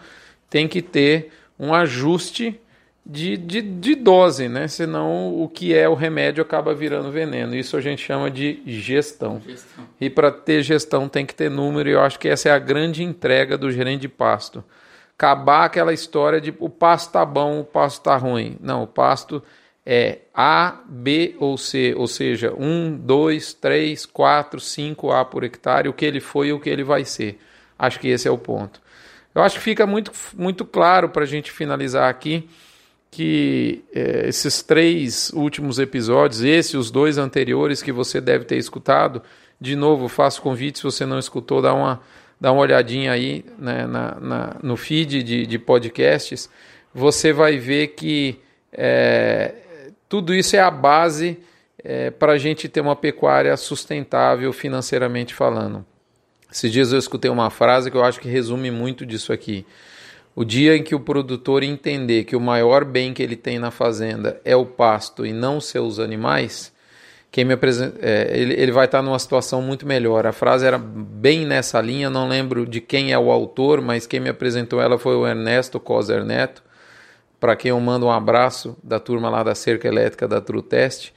tem 0.49 0.69
que 0.69 0.81
ter 0.81 1.33
um 1.59 1.75
ajuste 1.75 2.61
de, 3.09 3.37
de, 3.37 3.63
de 3.63 3.95
dose, 3.95 4.49
né? 4.49 4.69
Senão 4.69 5.41
o 5.41 5.49
que 5.49 5.75
é 5.75 5.89
o 5.89 5.95
remédio 5.95 6.43
acaba 6.43 6.75
virando 6.75 7.11
veneno. 7.11 7.57
Isso 7.57 7.77
a 7.77 7.81
gente 7.81 8.05
chama 8.05 8.31
de 8.31 8.63
gestão. 8.67 9.41
gestão. 9.47 9.85
E 10.01 10.11
para 10.11 10.31
ter 10.31 10.63
gestão 10.63 11.09
tem 11.09 11.25
que 11.25 11.35
ter 11.35 11.51
número, 11.51 11.89
e 11.89 11.93
eu 11.93 12.01
acho 12.01 12.19
que 12.19 12.29
essa 12.29 12.51
é 12.51 12.53
a 12.53 12.59
grande 12.59 13.03
entrega 13.03 13.57
do 13.57 13.73
gerente 13.73 14.03
de 14.03 14.09
pasto 14.09 14.63
acabar 15.19 15.65
aquela 15.65 15.93
história 15.93 16.41
de 16.41 16.55
o 16.61 16.71
pasto 16.71 17.11
tá 17.11 17.25
bom, 17.25 17.59
o 17.59 17.65
pasto 17.65 18.03
tá 18.03 18.17
ruim. 18.17 18.57
Não, 18.61 18.85
o 18.85 18.87
pasto 18.87 19.43
é 19.85 20.21
A, 20.33 20.79
B 20.89 21.35
ou 21.41 21.59
C, 21.59 21.93
ou 21.97 22.07
seja, 22.07 22.55
1, 22.57 22.99
2, 22.99 23.55
3, 23.55 24.07
4, 24.07 24.61
5 24.61 25.11
A 25.11 25.25
por 25.25 25.43
hectare, 25.43 25.89
o 25.89 25.93
que 25.93 26.05
ele 26.05 26.21
foi 26.21 26.49
e 26.49 26.53
o 26.53 26.61
que 26.61 26.71
ele 26.71 26.85
vai 26.85 27.05
ser. 27.05 27.41
Acho 27.77 27.99
que 27.99 28.07
esse 28.07 28.29
é 28.29 28.31
o 28.31 28.39
ponto. 28.39 28.81
Eu 29.35 29.43
acho 29.43 29.57
que 29.57 29.63
fica 29.63 29.87
muito, 29.87 30.13
muito 30.37 30.65
claro 30.65 31.09
para 31.09 31.25
a 31.25 31.27
gente 31.27 31.51
finalizar 31.51 32.09
aqui 32.09 32.49
que 33.11 33.83
é, 33.95 34.29
esses 34.29 34.63
três 34.63 35.31
últimos 35.31 35.79
episódios, 35.79 36.43
esse 36.43 36.77
e 36.77 36.79
os 36.79 36.91
dois 36.91 37.19
anteriores 37.19 37.83
que 37.83 37.93
você 37.93 38.21
deve 38.21 38.45
ter 38.45 38.57
escutado, 38.57 39.23
de 39.61 39.75
novo, 39.75 40.09
faço 40.09 40.41
convite 40.43 40.79
se 40.79 40.85
você 40.85 41.05
não 41.05 41.19
escutou, 41.19 41.61
dá 41.61 41.75
uma 41.75 42.01
dá 42.41 42.53
uma 42.53 42.63
olhadinha 42.63 43.13
aí 43.13 43.45
né, 43.59 43.87
na, 43.87 44.15
na, 44.21 44.57
no 44.63 44.77
feed 44.77 45.23
de, 45.23 45.47
de, 45.47 45.59
podcasts, 45.59 46.49
você 46.95 47.33
vai 47.33 47.59
ver 47.59 47.89
que 47.89 48.39
é, 48.73 49.55
tudo 50.09 50.35
isso 50.35 50.55
é 50.55 50.61
a 50.61 50.71
base 50.71 51.39
é, 51.83 52.11
para 52.11 52.33
a 52.35 52.39
gente 52.39 52.69
ter 52.69 52.81
uma 52.81 52.95
pecuária 52.95 53.57
sustentável 53.57 54.53
financeiramente 54.53 55.35
falando. 55.35 55.85
Esses 56.51 56.73
dias 56.73 56.93
eu 56.93 56.99
escutei 56.99 57.31
uma 57.31 57.51
frase 57.51 57.91
que 57.91 57.97
eu 57.97 58.05
acho 58.05 58.21
que 58.21 58.29
resume 58.29 58.71
muito 58.71 59.05
disso 59.05 59.33
aqui. 59.33 59.67
O 60.39 60.45
dia 60.45 60.77
em 60.77 60.85
que 60.85 60.95
o 60.95 61.01
produtor 61.01 61.65
entender 61.65 62.23
que 62.23 62.37
o 62.37 62.41
maior 62.41 62.85
bem 62.85 63.13
que 63.13 63.21
ele 63.21 63.35
tem 63.35 63.59
na 63.59 63.73
fazenda 63.73 64.41
é 64.45 64.55
o 64.55 64.65
pasto 64.65 65.27
e 65.27 65.33
não 65.33 65.61
seus 65.61 65.99
animais, 65.99 66.73
quem 67.29 67.45
me 67.45 67.55
é, 68.01 68.31
ele, 68.33 68.55
ele 68.55 68.71
vai 68.71 68.85
estar 68.85 69.03
numa 69.03 69.19
situação 69.19 69.61
muito 69.61 69.85
melhor. 69.85 70.29
A 70.29 70.33
frase 70.33 70.65
era 70.65 70.79
bem 70.79 71.45
nessa 71.45 71.81
linha, 71.81 72.09
não 72.09 72.29
lembro 72.29 72.65
de 72.67 72.81
quem 72.81 73.13
é 73.13 73.19
o 73.19 73.33
autor, 73.33 73.81
mas 73.81 74.07
quem 74.07 74.21
me 74.21 74.29
apresentou 74.29 74.81
ela 74.81 74.97
foi 74.97 75.17
o 75.17 75.27
Ernesto 75.27 75.81
Coser 75.81 76.25
Neto, 76.25 76.63
para 77.41 77.57
quem 77.57 77.71
eu 77.71 77.81
mando 77.81 78.07
um 78.07 78.13
abraço 78.13 78.79
da 78.81 79.01
turma 79.01 79.29
lá 79.29 79.43
da 79.43 79.57
cerca 79.57 79.89
elétrica 79.89 80.29
da 80.29 80.41
Trutest. 80.41 81.13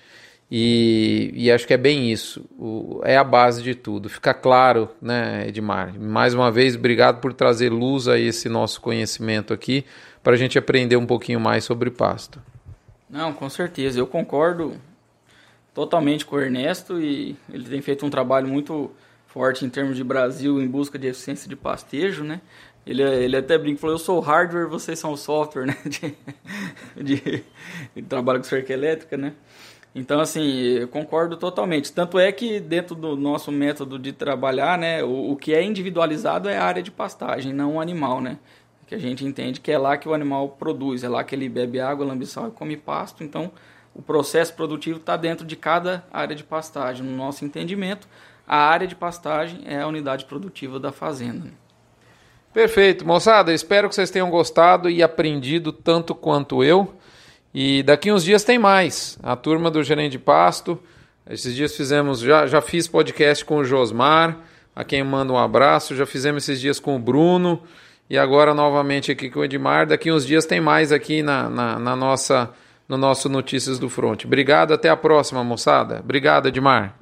E, 0.54 1.32
e 1.34 1.50
acho 1.50 1.66
que 1.66 1.74
é 1.74 1.78
bem 1.78 2.12
isso, 2.12 2.44
o, 2.60 3.00
é 3.06 3.16
a 3.16 3.24
base 3.24 3.64
de 3.64 3.74
tudo. 3.74 4.10
Fica 4.10 4.34
claro, 4.34 4.90
né, 5.02 5.48
Edmar? 5.48 5.98
Mais 5.98 6.34
uma 6.34 6.52
vez, 6.52 6.76
obrigado 6.76 7.22
por 7.22 7.32
trazer 7.32 7.70
luz 7.70 8.10
a 8.10 8.20
esse 8.20 8.50
nosso 8.50 8.82
conhecimento 8.82 9.54
aqui, 9.54 9.86
para 10.22 10.34
a 10.34 10.38
gente 10.38 10.60
aprender 10.60 10.98
um 10.98 11.06
pouquinho 11.06 11.40
mais 11.40 11.64
sobre 11.64 11.90
pasto. 11.90 12.42
Não, 13.10 13.32
com 13.32 13.50
certeza, 13.50 13.98
eu 13.98 14.06
concordo 14.06 14.76
totalmente 15.74 16.26
com 16.26 16.36
o 16.36 16.42
Ernesto 16.42 17.00
e 17.00 17.38
ele 17.50 17.70
tem 17.70 17.82
feito 17.82 18.06
um 18.06 18.10
trabalho 18.10 18.48
muito 18.48 18.92
forte 19.28 19.64
em 19.64 19.70
termos 19.70 19.96
de 19.96 20.04
Brasil 20.04 20.62
em 20.62 20.68
busca 20.68 21.00
de 21.00 21.08
eficiência 21.08 21.48
de 21.48 21.56
pastejo, 21.56 22.26
né? 22.26 22.42
Ele, 22.86 23.02
ele 23.02 23.38
até 23.38 23.58
brinca, 23.58 23.80
falou, 23.80 23.96
eu 23.96 24.00
sou 24.00 24.20
hardware, 24.20 24.68
vocês 24.68 25.00
são 25.00 25.14
o 25.14 25.18
software, 25.18 25.68
né? 25.68 25.78
De, 25.86 26.16
de, 27.02 27.44
de 27.96 28.02
trabalho 28.02 28.40
com 28.40 28.44
cerca 28.46 28.74
elétrica, 28.74 29.16
né? 29.16 29.34
Então, 29.94 30.22
assim, 30.22 30.44
eu 30.44 30.88
concordo 30.88 31.36
totalmente. 31.36 31.92
Tanto 31.92 32.18
é 32.18 32.32
que 32.32 32.60
dentro 32.60 32.96
do 32.96 33.16
nosso 33.16 33.52
método 33.52 34.00
de 34.00 34.14
trabalhar, 34.14 34.78
né, 34.78 35.04
o, 35.04 35.32
o 35.32 35.36
que 35.36 35.54
é 35.54 35.62
individualizado 35.62 36.48
é 36.48 36.58
a 36.58 36.64
área 36.64 36.82
de 36.82 36.90
pastagem, 36.90 37.54
não 37.54 37.76
o 37.76 37.82
animal, 37.82 38.22
né? 38.22 38.38
Que 38.88 38.96
a 38.96 38.98
gente 38.98 39.26
entende 39.26 39.60
que 39.60 39.72
é 39.72 39.78
lá 39.78 39.98
que 39.98 40.08
o 40.08 40.14
animal 40.14 40.50
produz, 40.50 41.04
é 41.04 41.10
lá 41.10 41.24
que 41.24 41.36
ele 41.36 41.50
bebe 41.50 41.80
água, 41.80 42.06
lambe 42.06 42.26
sal 42.26 42.48
e 42.48 42.52
come 42.52 42.78
pasto. 42.78 43.24
Então, 43.24 43.52
o 43.94 44.02
processo 44.02 44.54
produtivo 44.54 44.98
está 44.98 45.18
dentro 45.18 45.46
de 45.46 45.56
cada 45.58 46.06
área 46.12 46.36
de 46.36 46.44
pastagem. 46.44 47.06
No 47.06 47.16
nosso 47.16 47.44
entendimento, 47.44 48.08
a 48.48 48.58
área 48.58 48.88
de 48.88 48.96
pastagem 48.96 49.62
é 49.66 49.82
a 49.82 49.88
unidade 49.88 50.26
produtiva 50.26 50.80
da 50.80 50.92
fazenda. 50.92 51.52
Perfeito, 52.54 53.06
moçada. 53.06 53.54
Espero 53.54 53.88
que 53.88 53.96
vocês 53.96 54.12
tenham 54.12 54.30
gostado 54.30 54.90
e 54.90 55.02
aprendido 55.02 55.72
tanto 55.72 56.14
quanto 56.14 56.64
eu. 56.64 56.94
E 57.54 57.84
daqui 57.84 58.12
uns 58.12 58.24
dias 58.24 58.44
tem 58.44 58.58
mais. 58.58 59.18
A 59.22 59.36
turma 59.36 59.70
do 59.70 59.84
gerente 59.84 60.14
de 60.14 60.20
pasto. 60.20 60.80
Esses 61.30 61.56
dias 61.56 61.76
fizemos, 61.76 62.20
já, 62.20 62.48
já 62.48 62.62
fiz 62.62 62.88
podcast 62.88 63.44
com 63.46 63.58
o 63.58 63.64
Josmar, 63.64 64.40
a 64.76 64.84
quem 64.84 65.04
mando 65.04 65.34
um 65.34 65.38
abraço. 65.38 65.96
Já 65.96 66.06
fizemos 66.06 66.44
esses 66.44 66.60
dias 66.60 66.80
com 66.80 66.96
o 66.96 67.00
Bruno. 67.00 67.62
E 68.10 68.18
agora 68.18 68.54
novamente 68.54 69.12
aqui 69.12 69.30
com 69.30 69.40
o 69.40 69.46
Edmar. 69.46 69.88
Daqui 69.88 70.12
uns 70.12 70.26
dias 70.26 70.46
tem 70.46 70.60
mais 70.60 70.92
aqui 70.92 71.22
na, 71.22 71.50
na, 71.50 71.80
na 71.80 71.96
nossa, 71.96 72.50
no 72.88 72.98
nosso 72.98 73.30
Notícias 73.30 73.80
do 73.80 73.90
Front. 73.90 74.26
Obrigado, 74.26 74.74
até 74.74 74.90
a 74.90 74.98
próxima, 74.98 75.44
moçada. 75.44 76.00
Obrigado, 76.00 76.48
Edmar. 76.48 76.96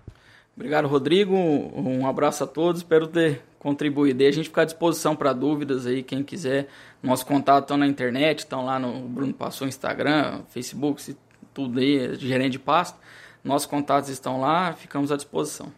Obrigado, 0.56 0.88
Rodrigo. 0.88 1.36
Um 1.36 2.08
abraço 2.08 2.44
a 2.44 2.48
todos. 2.48 2.82
Espero 2.82 3.08
ter 3.08 3.42
contribuído. 3.60 4.24
E 4.24 4.28
a 4.28 4.32
gente 4.32 4.48
fica 4.48 4.62
à 4.62 4.66
disposição 4.66 5.16
para 5.16 5.34
dúvidas 5.34 5.86
aí, 5.86 6.02
quem 6.02 6.24
quiser. 6.24 6.68
Nosso 7.04 7.26
contato 7.26 7.66
estão 7.66 7.78
na 7.78 7.86
internet, 7.86 8.40
estão 8.40 8.66
lá 8.66 8.80
no 8.80 9.08
Bruno 9.08 9.34
Passou 9.34 9.68
Instagram, 9.68 10.42
Facebook, 10.50 11.16
tudo 11.54 11.80
aí, 11.80 12.16
gerente 12.16 12.54
de 12.54 12.60
pasto. 12.60 12.98
Nossos 13.44 13.66
contatos 13.66 14.10
estão 14.10 14.40
lá, 14.40 14.74
ficamos 14.74 15.12
à 15.12 15.16
disposição. 15.16 15.72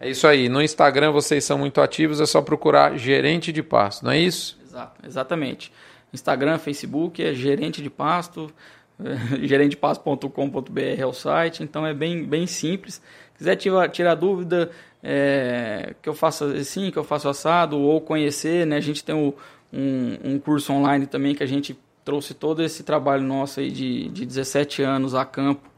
É 0.00 0.08
isso 0.08 0.26
aí. 0.26 0.48
No 0.48 0.62
Instagram 0.62 1.10
vocês 1.10 1.44
são 1.44 1.58
muito 1.58 1.80
ativos, 1.80 2.20
é 2.20 2.26
só 2.26 2.40
procurar 2.40 2.96
gerente 2.96 3.52
de 3.52 3.62
pasto, 3.62 4.04
não 4.04 4.12
é 4.12 4.18
isso? 4.18 4.58
Exato, 4.64 5.00
exatamente. 5.06 5.72
Instagram, 6.12 6.58
Facebook 6.58 7.22
é 7.22 7.34
gerente 7.34 7.82
de 7.82 7.90
pasto, 7.90 8.52
gerentepasto.com.br 9.42 10.80
é 10.98 11.06
o 11.06 11.12
site, 11.12 11.62
então 11.62 11.86
é 11.86 11.92
bem, 11.92 12.24
bem 12.24 12.46
simples. 12.46 13.02
Quiser 13.36 13.56
tirar, 13.56 13.88
tirar 13.88 14.14
dúvida, 14.14 14.70
é, 15.02 15.94
que 16.02 16.08
eu 16.08 16.14
faço 16.14 16.44
assim, 16.44 16.90
que 16.90 16.98
eu 16.98 17.04
faço 17.04 17.28
assado, 17.28 17.78
ou 17.78 18.00
conhecer, 18.00 18.66
né? 18.66 18.76
A 18.76 18.80
gente 18.80 19.04
tem 19.04 19.14
o, 19.14 19.34
um, 19.72 20.34
um 20.34 20.38
curso 20.38 20.72
online 20.72 21.06
também 21.06 21.34
que 21.34 21.42
a 21.42 21.46
gente 21.46 21.78
trouxe 22.04 22.34
todo 22.34 22.62
esse 22.62 22.82
trabalho 22.82 23.22
nosso 23.22 23.60
aí 23.60 23.70
de, 23.70 24.08
de 24.08 24.24
17 24.24 24.82
anos 24.82 25.14
a 25.14 25.24
campo, 25.24 25.68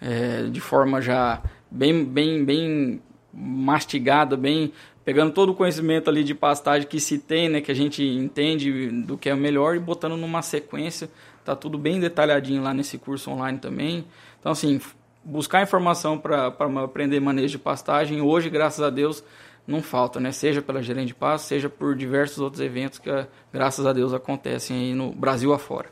é, 0.00 0.42
de 0.44 0.60
forma 0.60 1.00
já 1.00 1.40
bem, 1.70 2.04
bem, 2.04 2.44
bem 2.44 3.00
mastigada, 3.32 4.36
bem 4.36 4.72
pegando 5.04 5.32
todo 5.32 5.52
o 5.52 5.54
conhecimento 5.54 6.10
ali 6.10 6.22
de 6.22 6.34
pastagem 6.34 6.86
que 6.86 7.00
se 7.00 7.16
tem, 7.16 7.48
né, 7.48 7.62
que 7.62 7.70
a 7.70 7.74
gente 7.74 8.04
entende 8.04 8.90
do 9.02 9.16
que 9.16 9.30
é 9.30 9.34
melhor 9.34 9.74
e 9.74 9.78
botando 9.78 10.18
numa 10.18 10.42
sequência, 10.42 11.08
tá 11.44 11.56
tudo 11.56 11.78
bem 11.78 11.98
detalhadinho 11.98 12.62
lá 12.62 12.74
nesse 12.74 12.98
curso 12.98 13.30
online 13.30 13.58
também. 13.58 14.04
Então 14.38 14.52
assim, 14.52 14.78
buscar 15.28 15.62
informação 15.62 16.18
para 16.18 16.46
aprender 16.82 17.20
manejo 17.20 17.52
de 17.52 17.58
pastagem. 17.58 18.20
Hoje, 18.20 18.48
graças 18.48 18.82
a 18.82 18.88
Deus, 18.88 19.22
não 19.66 19.82
falta, 19.82 20.18
né? 20.18 20.32
Seja 20.32 20.62
pela 20.62 20.82
gerente 20.82 21.08
de 21.08 21.14
pasto, 21.14 21.46
seja 21.46 21.68
por 21.68 21.94
diversos 21.94 22.38
outros 22.38 22.60
eventos 22.62 22.98
que, 22.98 23.10
graças 23.52 23.86
a 23.86 23.92
Deus, 23.92 24.14
acontecem 24.14 24.76
aí 24.76 24.94
no 24.94 25.12
Brasil 25.12 25.52
afora. 25.52 25.90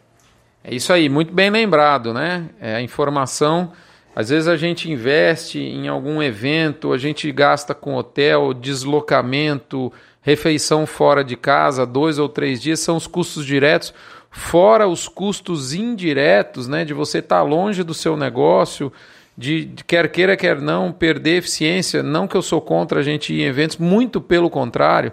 É 0.64 0.74
isso 0.74 0.92
aí, 0.92 1.08
muito 1.08 1.32
bem 1.32 1.50
lembrado, 1.50 2.14
né? 2.14 2.48
É 2.58 2.76
a 2.76 2.82
informação. 2.82 3.72
Às 4.14 4.30
vezes 4.30 4.48
a 4.48 4.56
gente 4.56 4.90
investe 4.90 5.60
em 5.60 5.88
algum 5.88 6.22
evento, 6.22 6.92
a 6.92 6.98
gente 6.98 7.30
gasta 7.30 7.74
com 7.74 7.94
hotel, 7.94 8.54
deslocamento, 8.54 9.92
refeição 10.22 10.86
fora 10.86 11.22
de 11.22 11.36
casa, 11.36 11.84
dois 11.84 12.18
ou 12.18 12.28
três 12.28 12.60
dias, 12.60 12.80
são 12.80 12.96
os 12.96 13.06
custos 13.06 13.44
diretos, 13.44 13.92
fora 14.30 14.88
os 14.88 15.06
custos 15.06 15.74
indiretos, 15.74 16.66
né? 16.66 16.82
De 16.82 16.94
você 16.94 17.18
estar 17.18 17.36
tá 17.36 17.42
longe 17.42 17.82
do 17.82 17.92
seu 17.92 18.16
negócio, 18.16 18.90
de, 19.36 19.70
quer 19.86 20.08
queira, 20.08 20.36
quer 20.36 20.60
não, 20.60 20.92
perder 20.92 21.38
eficiência. 21.38 22.02
Não 22.02 22.26
que 22.26 22.36
eu 22.36 22.42
sou 22.42 22.60
contra 22.60 23.00
a 23.00 23.02
gente 23.02 23.34
ir 23.34 23.42
em 23.42 23.44
eventos, 23.44 23.76
muito 23.76 24.20
pelo 24.20 24.48
contrário. 24.48 25.12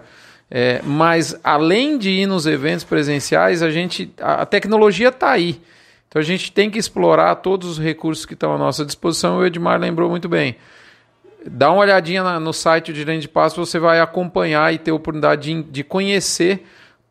É, 0.50 0.80
mas 0.84 1.38
além 1.42 1.98
de 1.98 2.10
ir 2.10 2.26
nos 2.26 2.46
eventos 2.46 2.84
presenciais, 2.84 3.62
a 3.62 3.70
gente 3.70 4.12
a, 4.20 4.46
tecnologia 4.46 5.08
está 5.08 5.30
aí. 5.30 5.60
Então 6.08 6.20
a 6.20 6.24
gente 6.24 6.52
tem 6.52 6.70
que 6.70 6.78
explorar 6.78 7.34
todos 7.36 7.68
os 7.68 7.78
recursos 7.78 8.24
que 8.24 8.34
estão 8.34 8.54
à 8.54 8.58
nossa 8.58 8.84
disposição. 8.84 9.38
O 9.38 9.44
Edmar 9.44 9.80
lembrou 9.80 10.08
muito 10.08 10.28
bem. 10.28 10.56
Dá 11.46 11.70
uma 11.70 11.82
olhadinha 11.82 12.22
na, 12.22 12.40
no 12.40 12.52
site 12.52 12.92
de 12.92 13.28
Passo, 13.28 13.64
você 13.64 13.78
vai 13.78 14.00
acompanhar 14.00 14.72
e 14.72 14.78
ter 14.78 14.92
oportunidade 14.92 15.42
de, 15.42 15.62
de 15.62 15.84
conhecer 15.84 16.64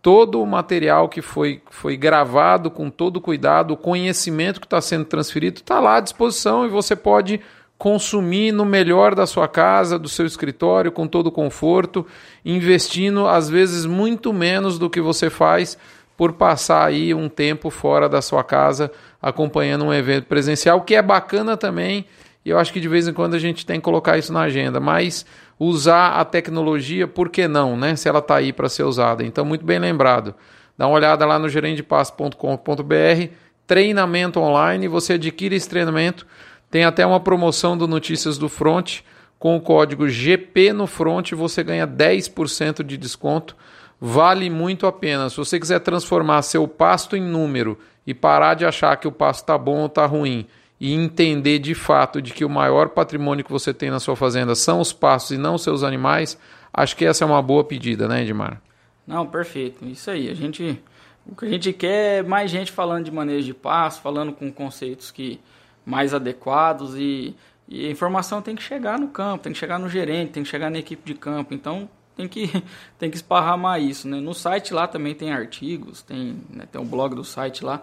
todo 0.04 0.42
o 0.42 0.46
material 0.46 1.08
que 1.08 1.22
foi, 1.22 1.62
foi 1.72 1.96
gravado 1.96 2.70
com 2.70 2.90
todo 2.90 3.22
cuidado, 3.22 3.72
o 3.72 3.78
conhecimento 3.78 4.60
que 4.60 4.66
está 4.66 4.82
sendo 4.82 5.06
transferido 5.06 5.62
está 5.62 5.80
lá 5.80 5.96
à 5.96 6.00
disposição 6.02 6.66
e 6.66 6.70
você 6.70 6.94
pode 6.94 7.40
consumir 7.78 8.52
no 8.52 8.66
melhor 8.66 9.16
da 9.16 9.26
sua 9.26 9.48
casa, 9.48 9.98
do 9.98 10.10
seu 10.10 10.26
escritório, 10.26 10.92
com 10.92 11.08
todo 11.08 11.32
conforto, 11.32 12.06
investindo 12.44 13.26
às 13.26 13.50
vezes 13.50 13.86
muito 13.86 14.34
menos 14.34 14.78
do 14.78 14.90
que 14.90 15.00
você 15.00 15.30
faz 15.30 15.78
por 16.18 16.34
passar 16.34 16.86
aí 16.86 17.14
um 17.14 17.30
tempo 17.30 17.70
fora 17.70 18.10
da 18.10 18.22
sua 18.22 18.44
casa 18.44 18.92
acompanhando 19.22 19.86
um 19.86 19.94
evento 19.94 20.26
presencial, 20.26 20.82
que 20.82 20.96
é 20.96 21.02
bacana 21.02 21.56
também, 21.56 22.06
e 22.44 22.50
eu 22.50 22.60
acho 22.60 22.74
que 22.74 22.82
de 22.82 22.90
vez 22.90 23.08
em 23.08 23.14
quando 23.14 23.36
a 23.36 23.40
gente 23.40 23.66
tem 23.66 23.78
que 23.78 23.86
colocar 23.86 24.18
isso 24.18 24.34
na 24.34 24.42
agenda, 24.42 24.82
mas 24.82 25.26
usar 25.60 26.20
a 26.20 26.26
tecnologia, 26.26 27.08
por 27.08 27.30
que 27.30 27.48
não, 27.48 27.78
né? 27.78 27.96
Se 27.96 28.10
ela 28.10 28.20
está 28.20 28.36
aí 28.36 28.52
para 28.52 28.70
ser 28.70 28.84
usada. 28.84 29.24
Então, 29.24 29.46
muito 29.46 29.66
bem 29.66 29.80
lembrado. 29.80 30.34
Dá 30.78 30.88
uma 30.88 30.96
olhada 30.96 31.26
lá 31.26 31.38
no 31.38 31.48
gerentepasso.com.br, 31.48 33.34
treinamento 33.68 34.40
online, 34.40 34.88
você 34.88 35.14
adquire 35.14 35.56
esse 35.56 35.70
treinamento. 35.70 36.26
Tem 36.70 36.84
até 36.84 37.06
uma 37.06 37.20
promoção 37.20 37.78
do 37.78 37.88
Notícias 37.88 38.38
do 38.38 38.50
Front, 38.50 39.02
com 39.44 39.58
o 39.58 39.62
código 39.62 40.08
GP 40.08 40.72
no 40.72 40.88
Front, 40.88 41.34
você 41.34 41.64
ganha 41.66 41.86
10% 41.86 42.82
de 42.82 42.96
desconto. 42.96 43.58
Vale 44.00 44.50
muito 44.50 44.88
a 44.88 44.92
pena. 44.92 45.30
Se 45.30 45.36
você 45.36 45.60
quiser 45.60 45.80
transformar 45.82 46.42
seu 46.44 46.66
pasto 46.66 47.18
em 47.18 47.22
número 47.22 47.78
e 48.08 48.14
parar 48.14 48.54
de 48.54 48.66
achar 48.66 48.96
que 48.96 49.06
o 49.06 49.12
pasto 49.12 49.42
está 49.42 49.58
bom 49.58 49.82
ou 49.82 49.86
está 49.88 50.06
ruim, 50.06 50.48
e 50.84 50.92
entender 50.92 51.60
de 51.60 51.74
fato 51.74 52.22
de 52.22 52.34
que 52.34 52.44
o 52.44 52.50
maior 52.50 52.90
patrimônio 52.90 53.46
que 53.46 53.50
você 53.50 53.74
tem 53.74 53.90
na 53.90 54.02
sua 54.02 54.18
fazenda 54.18 54.54
são 54.54 54.82
os 54.82 54.92
pastos 54.92 55.32
e 55.32 55.38
não 55.38 55.58
seus 55.58 55.82
animais, 55.82 56.38
acho 56.74 56.98
que 56.98 57.06
essa 57.06 57.24
é 57.24 57.26
uma 57.26 57.42
boa 57.42 57.64
pedida, 57.64 58.06
né, 58.06 58.22
Edmar? 58.22 58.62
Não, 59.08 59.26
perfeito. 59.26 59.86
Isso 59.86 60.12
aí. 60.12 60.30
A 60.30 60.34
gente, 60.34 60.78
o 61.26 61.34
que 61.38 61.46
a 61.46 61.50
gente 61.50 61.72
quer 61.72 62.20
é 62.20 62.22
mais 62.24 62.52
gente 62.52 62.70
falando 62.70 63.06
de 63.06 63.12
manejo 63.12 63.46
de 63.46 63.54
pasto, 63.54 64.02
falando 64.02 64.34
com 64.34 64.52
conceitos 64.52 65.10
que 65.10 65.40
mais 65.86 66.14
adequados 66.14 66.98
e, 66.98 67.34
e 67.66 67.88
a 67.88 67.90
informação 67.90 68.42
tem 68.42 68.54
que 68.54 68.62
chegar 68.62 69.00
no 69.00 69.08
campo, 69.08 69.46
tem 69.46 69.54
que 69.54 69.60
chegar 69.60 69.80
no 69.80 69.88
gerente, 69.88 70.34
tem 70.34 70.44
que 70.44 70.50
chegar 70.50 70.70
na 70.70 70.80
equipe 70.80 71.02
de 71.06 71.18
campo. 71.18 71.54
Então 71.54 71.90
tem 72.14 72.28
que 72.28 72.52
tem 73.00 73.10
que 73.10 73.16
esparramar 73.16 73.82
isso, 73.82 74.06
né? 74.06 74.20
No 74.20 74.34
site 74.34 74.74
lá 74.74 74.86
também 74.86 75.16
tem 75.16 75.32
artigos, 75.32 76.02
tem 76.02 76.42
né, 76.50 76.66
tem 76.70 76.82
o 76.82 76.84
blog 76.84 77.16
do 77.16 77.24
site 77.24 77.64
lá 77.64 77.82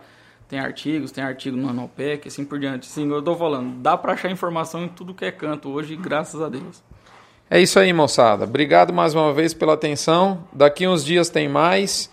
tem 0.51 0.59
artigos, 0.59 1.13
tem 1.13 1.23
artigo 1.23 1.57
no 1.57 1.71
Anopec, 1.71 2.27
assim 2.27 2.45
por 2.45 2.59
diante. 2.59 2.85
Sim, 2.87 3.09
eu 3.09 3.23
tô 3.23 3.37
falando, 3.37 3.81
dá 3.81 3.97
para 3.97 4.15
achar 4.15 4.29
informação 4.33 4.83
em 4.83 4.89
tudo 4.89 5.15
que 5.15 5.25
é 5.25 5.31
canto 5.31 5.71
hoje, 5.71 5.95
graças 5.95 6.43
a 6.43 6.49
Deus. 6.49 6.83
É 7.49 7.61
isso 7.61 7.79
aí, 7.79 7.93
moçada. 7.93 8.45
Obrigado 8.45 8.93
mais 8.93 9.15
uma 9.15 9.33
vez 9.33 9.55
pela 9.55 9.75
atenção. 9.75 10.45
Daqui 10.53 10.89
uns 10.89 11.05
dias 11.05 11.31
tem 11.31 11.49
mais 11.49 12.11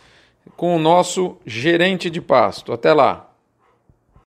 com 0.56 0.76
o 0.76 0.80
nosso 0.80 1.38
gerente 1.48 2.12
de 2.12 2.22
pasto. 2.22 2.72
Até 2.72 2.94
lá. 2.94 3.27